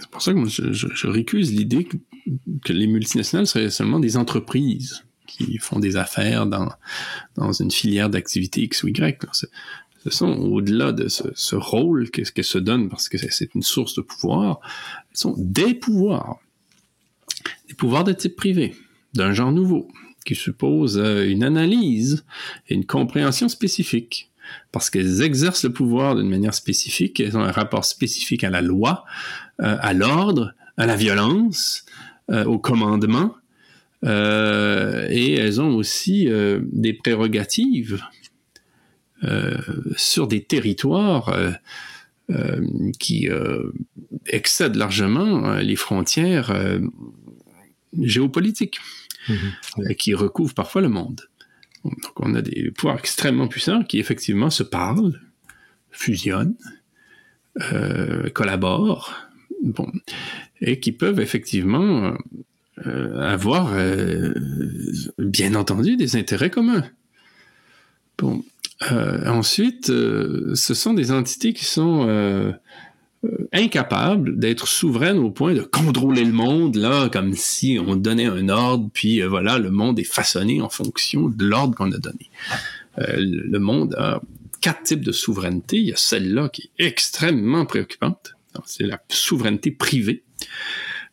[0.00, 5.58] c'est pour ça que je, récuse l'idée que, les multinationales seraient seulement des entreprises qui
[5.58, 6.68] font des affaires dans,
[7.36, 9.24] dans une filière d'activité X ou Y.
[10.04, 13.94] Ce, sont, au-delà de ce, rôle qu'elles que se donnent, parce que c'est une source
[13.94, 14.60] de pouvoir,
[15.10, 16.38] elles sont des pouvoirs.
[17.68, 18.74] Des pouvoirs de type privé,
[19.14, 19.88] d'un genre nouveau,
[20.24, 22.24] qui suppose euh, une analyse
[22.68, 24.30] et une compréhension spécifique
[24.72, 28.62] parce qu'elles exercent le pouvoir d'une manière spécifique, elles ont un rapport spécifique à la
[28.62, 29.04] loi,
[29.60, 31.84] euh, à l'ordre, à la violence,
[32.30, 33.34] euh, au commandement,
[34.04, 36.28] euh, et elles ont aussi
[36.72, 38.02] des prérogatives
[39.96, 41.36] sur des territoires
[42.98, 43.28] qui
[44.26, 46.52] excèdent largement les frontières
[48.00, 48.80] géopolitiques,
[49.28, 49.34] mmh
[49.98, 51.22] qui recouvrent parfois le monde.
[51.84, 55.20] Donc on a des pouvoirs extrêmement puissants qui effectivement se parlent,
[55.90, 56.56] fusionnent,
[57.72, 59.14] euh, collaborent,
[59.62, 59.90] bon,
[60.60, 62.16] et qui peuvent effectivement
[62.86, 64.34] euh, avoir, euh,
[65.18, 66.84] bien entendu, des intérêts communs.
[68.18, 68.44] Bon,
[68.80, 72.06] ensuite, ce sont des entités qui sont
[73.24, 78.26] euh, incapable d'être souveraine au point de contrôler le monde, là, comme si on donnait
[78.26, 81.98] un ordre, puis euh, voilà, le monde est façonné en fonction de l'ordre qu'on a
[81.98, 82.30] donné.
[82.98, 84.20] Euh, le monde a
[84.60, 85.76] quatre types de souveraineté.
[85.78, 88.34] Il y a celle-là qui est extrêmement préoccupante.
[88.66, 90.22] C'est la souveraineté privée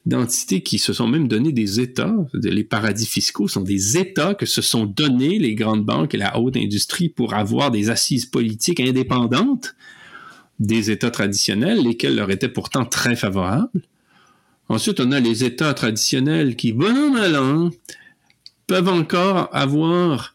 [0.06, 2.16] d'entités qui se sont même donné des États.
[2.34, 6.40] Les paradis fiscaux sont des États que se sont donnés les grandes banques et la
[6.40, 9.76] haute industrie pour avoir des assises politiques indépendantes
[10.60, 13.82] des États traditionnels, lesquels leur étaient pourtant très favorables.
[14.70, 17.72] Ensuite, on a les États traditionnels qui, bon an, mal
[18.68, 20.34] peuvent encore avoir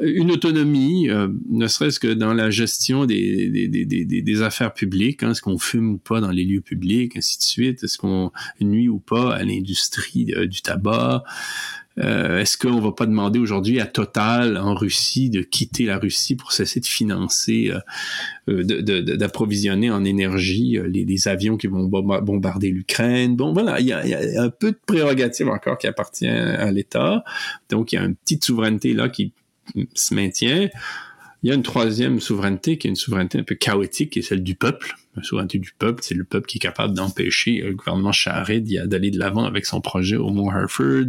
[0.00, 5.42] une autonomie, euh, ne serait-ce que dans la gestion des, des, affaires publiques, hein, est-ce
[5.42, 8.98] qu'on fume ou pas dans les lieux publics, ainsi de suite, est-ce qu'on nuit ou
[8.98, 11.24] pas à l'industrie euh, du tabac,
[11.98, 16.36] euh, est-ce qu'on va pas demander aujourd'hui à Total en Russie de quitter la Russie
[16.36, 17.72] pour cesser de financer,
[18.48, 23.36] euh, euh, d'approvisionner en énergie les, avions qui vont bombarder l'Ukraine?
[23.36, 27.24] Bon, voilà, il y, a, un peu de prérogatives encore qui appartient à l'État.
[27.68, 29.32] Donc, il y a une petite souveraineté là qui
[29.94, 30.68] se maintient.
[31.42, 34.22] Il y a une troisième souveraineté qui est une souveraineté un peu chaotique, qui est
[34.22, 34.94] celle du peuple.
[35.16, 39.10] La souveraineté du peuple, c'est le peuple qui est capable d'empêcher le gouvernement Charest d'aller
[39.10, 41.06] de l'avant avec son projet au Mont Harford.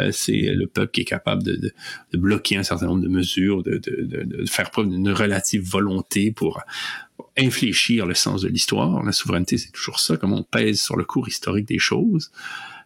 [0.00, 1.72] Euh, c'est le peuple qui est capable de,
[2.14, 3.80] bloquer un certain nombre de mesures, de,
[4.48, 6.62] faire preuve d'une relative volonté pour
[7.36, 9.04] infléchir le sens de l'histoire.
[9.04, 12.32] La souveraineté, c'est toujours ça, comment on pèse sur le cours historique des choses.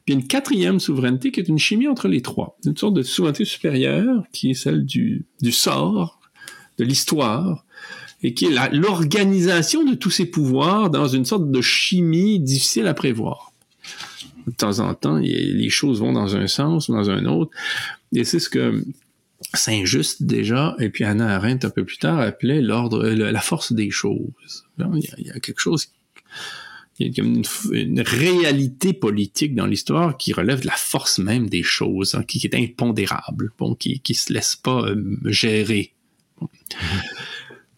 [0.05, 2.77] Puis il y a une quatrième souveraineté qui est une chimie entre les trois, une
[2.77, 6.21] sorte de souveraineté supérieure qui est celle du, sort,
[6.79, 7.65] de l'histoire,
[8.23, 12.95] et qui est l'organisation de tous ces pouvoirs dans une sorte de chimie difficile à
[12.95, 13.53] prévoir.
[14.47, 17.53] De temps en temps, les choses vont dans un sens ou dans un autre,
[18.13, 18.85] et c'est ce que
[19.55, 23.91] Saint-Just déjà, et puis Anna Arendt un peu plus tard appelait l'ordre, la force des
[23.91, 24.65] choses.
[24.79, 25.89] Il y a, quelque chose,
[26.99, 31.63] il y a une, réalité politique dans l'histoire qui relève de la force même des
[31.63, 35.95] choses, hein, qui, est impondérable, qui, qui se laisse pas euh, gérer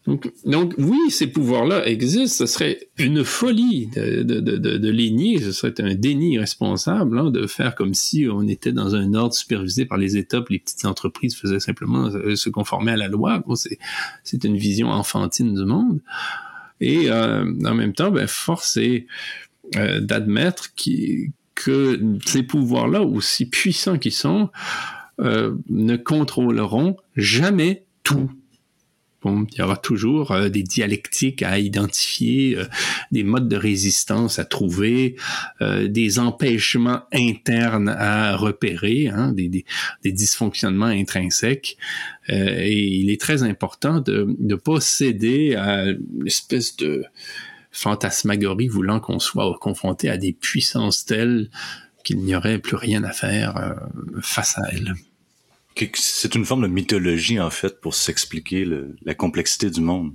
[0.07, 2.45] donc, donc, oui, ces pouvoirs-là existent.
[2.45, 5.41] Ce serait une folie de, de, de, de, les nier.
[5.41, 9.35] Ce serait un déni responsable hein, de faire comme si on était dans un ordre
[9.35, 13.43] supervisé par les États, les petites entreprises faisaient simplement euh, se conformer à la loi.
[14.25, 16.01] C'est une vision enfantine du monde.
[16.81, 19.07] Et euh, en même temps, ben, force est
[19.77, 20.75] euh, d'admettre
[21.55, 24.51] que ces pouvoirs-là, aussi puissants qu'ils sont,
[25.20, 28.31] euh, ne contrôleront jamais tout
[29.25, 32.64] il y aura toujours euh, des dialectiques à identifier, euh,
[33.12, 35.16] des modes de résistance à trouver,
[35.61, 41.77] euh, des empêchements internes à repérer, hein, des, des, dysfonctionnements intrinsèques.
[42.29, 47.05] et il est très important de ne pas céder à une espèce de
[47.72, 51.51] fantasmagorie voulant qu'on soit confronté à des puissances telles
[52.05, 53.77] qu'il n'y aurait plus rien à faire
[54.20, 54.95] face à elle.
[55.95, 58.66] C'est une forme de mythologie, en fait, pour s'expliquer
[59.05, 60.14] la complexité du monde.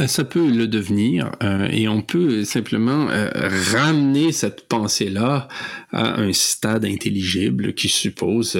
[0.00, 3.30] Euh, ça peut le devenir euh, et on peut simplement euh,
[3.72, 5.48] ramener cette pensée-là
[5.92, 8.58] à un stade intelligible qui suppose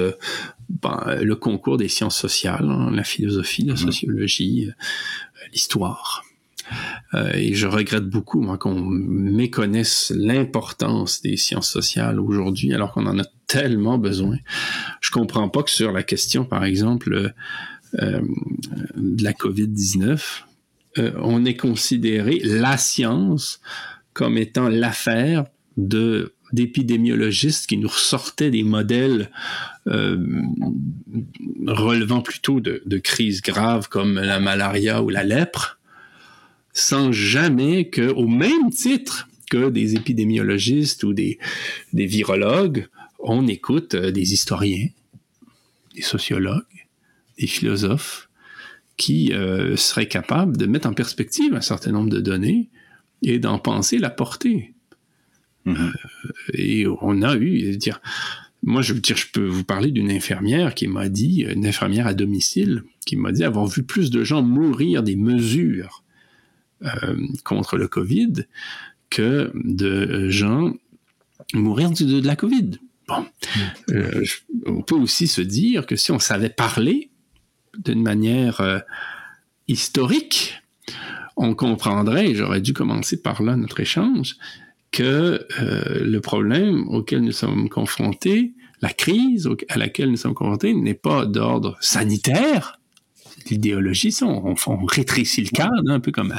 [0.69, 3.79] ben, le concours des sciences sociales, hein, la philosophie, la mhm.
[3.79, 4.69] sociologie,
[5.51, 6.23] l'histoire.
[7.33, 13.23] et je regrette beaucoup qu'on méconnaisse l'importance des sciences sociales aujourd'hui alors qu'on en a
[13.49, 14.37] tellement besoin.
[15.01, 17.33] Je comprends pas que sur la question, par exemple,
[17.93, 20.43] de la COVID-19,
[20.97, 23.61] euh, on est considéré la science
[24.13, 25.45] comme étant l'affaire
[25.77, 29.29] de d'épidémiologistes qui nous ressortaient des modèles
[29.85, 30.17] euh,
[31.67, 35.79] relevant plutôt de, crises graves comme la malaria ou la lèpre,
[36.73, 41.37] sans jamais que, au même titre que des épidémiologistes ou des,
[41.93, 42.87] des virologues,
[43.19, 44.87] on écoute euh, des historiens,
[45.95, 46.63] des sociologues,
[47.37, 48.29] des philosophes,
[48.99, 52.69] qui euh, serait capable de mettre en perspective un certain nombre de données
[53.21, 54.73] et d'en penser la portée.
[55.65, 55.77] Mm-hmm.
[55.77, 55.91] Euh,
[56.53, 58.01] et on a eu, dire,
[58.61, 62.07] moi je veux dire, je peux vous parler d'une infirmière qui m'a dit, une infirmière
[62.07, 66.03] à domicile, qui m'a dit avoir vu plus de gens mourir des mesures
[66.83, 67.15] euh,
[67.45, 68.33] contre le Covid
[69.09, 70.73] que de gens
[71.53, 72.79] mourir de, de la Covid.
[73.87, 74.23] Mm.
[74.65, 77.09] on peut aussi se dire que si on savait parler
[77.77, 78.79] d'une manière euh,
[79.67, 80.61] historique,
[81.35, 84.35] on comprendrait, et j'aurais dû commencer par là notre échange,
[84.91, 90.73] que euh, le problème auquel nous sommes confrontés, la crise à laquelle nous sommes confrontés
[90.73, 92.78] n'est pas d'ordre sanitaire.
[93.49, 96.35] L'idéologie, on, rétrécit le cadre, un peu comme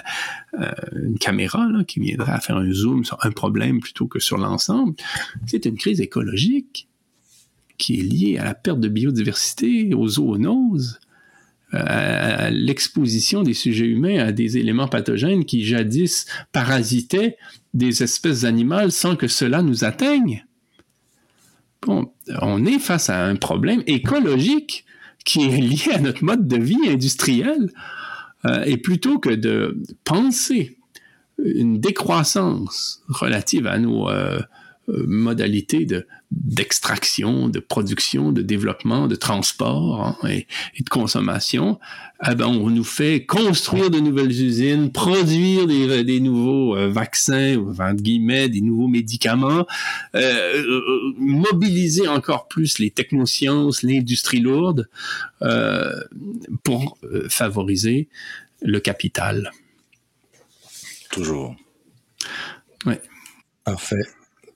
[0.58, 4.38] euh, une caméra qui viendrait à faire un zoom sur un problème plutôt que sur
[4.38, 4.94] l'ensemble.
[5.46, 6.88] C'est une crise écologique
[7.78, 11.00] qui est liée à la perte de biodiversité, aux zoonoses,
[11.72, 17.36] à l'exposition des sujets humains à des éléments pathogènes qui jadis parasitaient
[17.74, 20.44] des espèces animales sans que cela nous atteigne.
[21.82, 24.84] Bon, on est face à un problème écologique
[25.24, 27.70] qui est lié à notre mode de vie industriel.
[28.46, 30.78] Euh, et plutôt que de penser
[31.38, 34.40] une décroissance relative à nos euh,
[34.88, 40.46] modalités de, d'extraction, de production, de développement, de transport hein, et,
[40.80, 41.80] de consommation,
[42.28, 47.56] eh ben, on nous fait construire de nouvelles usines, produire des, des nouveaux euh, vaccins,
[47.56, 49.66] entre guillemets, des nouveaux médicaments,
[50.14, 54.88] euh, euh, mobiliser encore plus les technosciences, l'industrie lourde
[56.62, 58.08] pour favoriser
[58.62, 59.50] le capital.
[61.10, 61.56] Toujours.
[62.86, 62.94] Oui.
[63.64, 64.02] Parfait.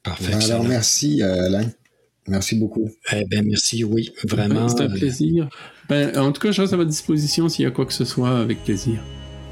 [0.04, 0.32] Parfait.
[0.32, 1.64] Ben, alors, merci, euh, Alain.
[2.28, 2.90] Merci beaucoup.
[3.12, 4.68] Eh ben, merci, oui, vraiment.
[4.68, 5.48] C'est un euh, plaisir.
[5.88, 8.04] Ben, en tout cas, je reste à votre disposition s'il y a quoi que ce
[8.04, 9.02] soit, avec plaisir.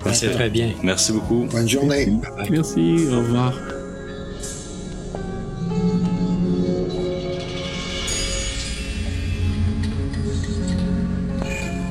[0.05, 0.73] Ben, c'est très bien.
[0.83, 1.47] Merci beaucoup.
[1.51, 2.13] Bonne journée.
[2.51, 3.55] Merci, au revoir.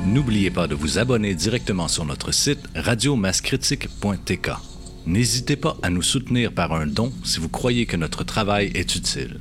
[0.06, 4.71] N'oubliez pas de vous abonner directement sur notre site radiomascritique.tk.
[5.06, 8.94] N'hésitez pas à nous soutenir par un don si vous croyez que notre travail est
[8.94, 9.40] utile.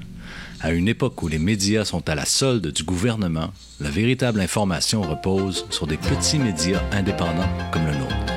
[0.60, 5.02] À une époque où les médias sont à la solde du gouvernement, la véritable information
[5.02, 8.31] repose sur des petits médias indépendants comme le nôtre.